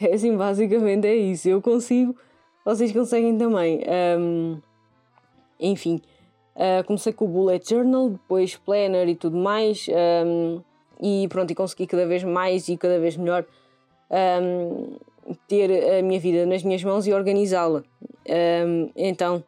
é 0.00 0.12
assim, 0.14 0.36
basicamente 0.36 1.06
é 1.06 1.14
isso. 1.14 1.48
Eu 1.48 1.60
consigo, 1.60 2.16
vocês 2.64 2.92
conseguem 2.92 3.36
também. 3.36 3.80
Um, 4.18 4.60
enfim. 5.58 6.00
Uh, 6.56 6.84
comecei 6.84 7.12
com 7.12 7.24
o 7.24 7.28
Bullet 7.28 7.68
Journal, 7.68 8.10
depois 8.10 8.56
Planner 8.56 9.08
e 9.08 9.14
tudo 9.14 9.36
mais, 9.36 9.86
um, 10.26 10.60
e 11.00 11.26
pronto, 11.28 11.50
e 11.50 11.54
consegui 11.54 11.86
cada 11.86 12.06
vez 12.06 12.22
mais 12.22 12.68
e 12.68 12.76
cada 12.76 12.98
vez 12.98 13.16
melhor 13.16 13.46
um, 14.42 14.98
ter 15.48 15.98
a 15.98 16.02
minha 16.02 16.20
vida 16.20 16.44
nas 16.44 16.62
minhas 16.62 16.84
mãos 16.84 17.06
e 17.06 17.14
organizá-la. 17.14 17.82
Então, 18.94 19.42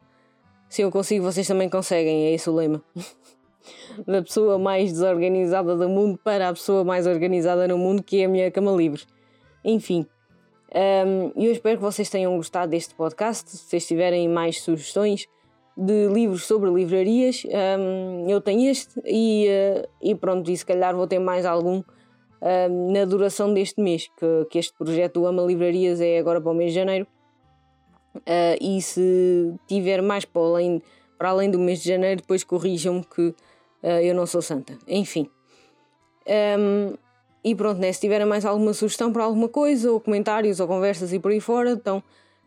se 0.67 0.81
eu 0.81 0.89
consigo, 0.89 1.23
vocês 1.23 1.45
também 1.45 1.69
conseguem, 1.69 2.25
é 2.25 2.31
esse 2.31 2.49
o 2.49 2.55
lema. 2.55 2.81
da 4.07 4.21
pessoa 4.21 4.57
mais 4.57 4.91
desorganizada 4.91 5.75
do 5.75 5.87
mundo 5.87 6.19
para 6.23 6.49
a 6.49 6.53
pessoa 6.53 6.83
mais 6.83 7.05
organizada 7.05 7.67
no 7.67 7.77
mundo, 7.77 8.01
que 8.01 8.21
é 8.21 8.25
a 8.25 8.29
minha 8.29 8.49
cama 8.49 8.71
livre. 8.71 9.03
Enfim, 9.63 10.05
um, 10.73 11.31
eu 11.35 11.51
espero 11.51 11.77
que 11.77 11.83
vocês 11.83 12.09
tenham 12.09 12.35
gostado 12.35 12.71
deste 12.71 12.95
podcast. 12.95 13.49
Se 13.49 13.57
vocês 13.57 13.87
tiverem 13.87 14.27
mais 14.27 14.61
sugestões, 14.61 15.27
de 15.75 16.07
livros 16.07 16.45
sobre 16.45 16.69
livrarias. 16.69 17.43
Um, 17.45 18.29
eu 18.29 18.39
tenho 18.39 18.69
este 18.69 19.01
e, 19.05 19.47
uh, 19.49 19.87
e 20.01 20.15
pronto, 20.15 20.49
e 20.49 20.55
se 20.55 20.65
calhar 20.65 20.95
vou 20.95 21.07
ter 21.07 21.19
mais 21.19 21.45
algum 21.45 21.81
um, 22.41 22.91
na 22.91 23.05
duração 23.05 23.53
deste 23.53 23.81
mês, 23.81 24.09
que, 24.17 24.45
que 24.49 24.59
este 24.59 24.73
projeto 24.77 25.21
do 25.21 25.25
Ama 25.25 25.43
Livrarias 25.43 25.99
é 25.99 26.19
agora 26.19 26.39
para 26.39 26.51
o 26.51 26.55
mês 26.55 26.71
de 26.71 26.79
janeiro. 26.79 27.07
Uh, 28.15 28.57
e 28.61 28.81
se 28.81 29.55
tiver 29.67 30.01
mais 30.01 30.25
para 30.25 30.41
além, 30.41 30.81
para 31.17 31.29
além 31.29 31.49
do 31.49 31.57
mês 31.57 31.81
de 31.81 31.89
janeiro, 31.89 32.21
depois 32.21 32.43
corrijam-me 32.43 33.03
que 33.03 33.29
uh, 33.29 33.87
eu 34.03 34.13
não 34.13 34.25
sou 34.25 34.41
santa. 34.41 34.77
Enfim. 34.87 35.29
Um, 36.59 36.95
e 37.43 37.53
pronto, 37.53 37.79
né? 37.79 37.91
se 37.91 37.99
tiverem 37.99 38.25
mais 38.25 38.45
alguma 38.45 38.73
sugestão 38.73 39.11
para 39.11 39.25
alguma 39.25 39.49
coisa, 39.49 39.91
ou 39.91 39.99
comentários, 39.99 40.59
ou 40.59 40.67
conversas 40.67 41.11
e 41.11 41.19
por 41.19 41.31
aí 41.31 41.41
fora, 41.41 41.71
então 41.71 42.01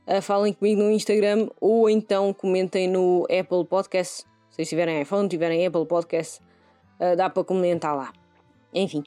uh, 0.06 0.22
falem 0.22 0.52
comigo 0.54 0.82
no 0.82 0.90
Instagram 0.90 1.48
ou 1.61 1.90
então 1.90 2.32
comentem 2.32 2.88
no 2.88 3.24
Apple 3.24 3.64
Podcast. 3.68 4.24
Se 4.50 4.64
tiverem 4.64 5.02
iPhone, 5.02 5.28
tiverem 5.28 5.66
Apple 5.66 5.85
Podcast, 5.85 6.40
uh, 6.98 7.14
dá 7.14 7.28
para 7.28 7.44
comentar 7.44 7.94
lá. 7.94 8.11
Enfim. 8.72 9.04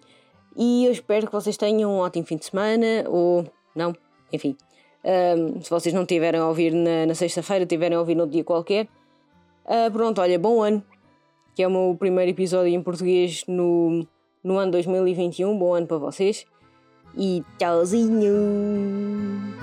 E 0.56 0.86
eu 0.86 0.91
espero 0.91 1.25
que 1.25 1.32
vocês 1.32 1.58
tenham 1.58 1.91
um 1.91 1.97
ótimo 1.97 2.25
fim 2.25 2.38
de 2.38 2.45
semana, 2.45 3.06
ou 3.08 3.45
não, 3.75 3.95
enfim. 4.32 4.56
Um, 5.04 5.62
se 5.62 5.69
vocês 5.69 5.93
não 5.95 6.06
tiverem 6.06 6.39
a 6.39 6.47
ouvir 6.47 6.71
na, 6.71 7.06
na 7.08 7.15
sexta-feira, 7.15 7.65
tiverem 7.65 7.95
a 7.95 7.99
ouvir 7.99 8.15
no 8.15 8.28
dia 8.28 8.43
qualquer. 8.43 8.88
Uh, 9.65 9.91
pronto, 9.91 10.21
olha, 10.21 10.38
bom 10.38 10.62
ano, 10.62 10.84
que 11.56 11.63
é 11.63 11.67
o 11.67 11.71
meu 11.71 11.95
primeiro 11.97 12.30
episódio 12.30 12.73
em 12.73 12.82
português 12.82 13.43
no, 13.47 14.06
no 14.43 14.58
ano 14.58 14.71
2021. 14.71 15.58
Bom 15.58 15.73
ano 15.73 15.88
para 15.88 15.97
vocês 15.97 16.45
e 17.17 17.43
tchauzinho! 17.58 19.59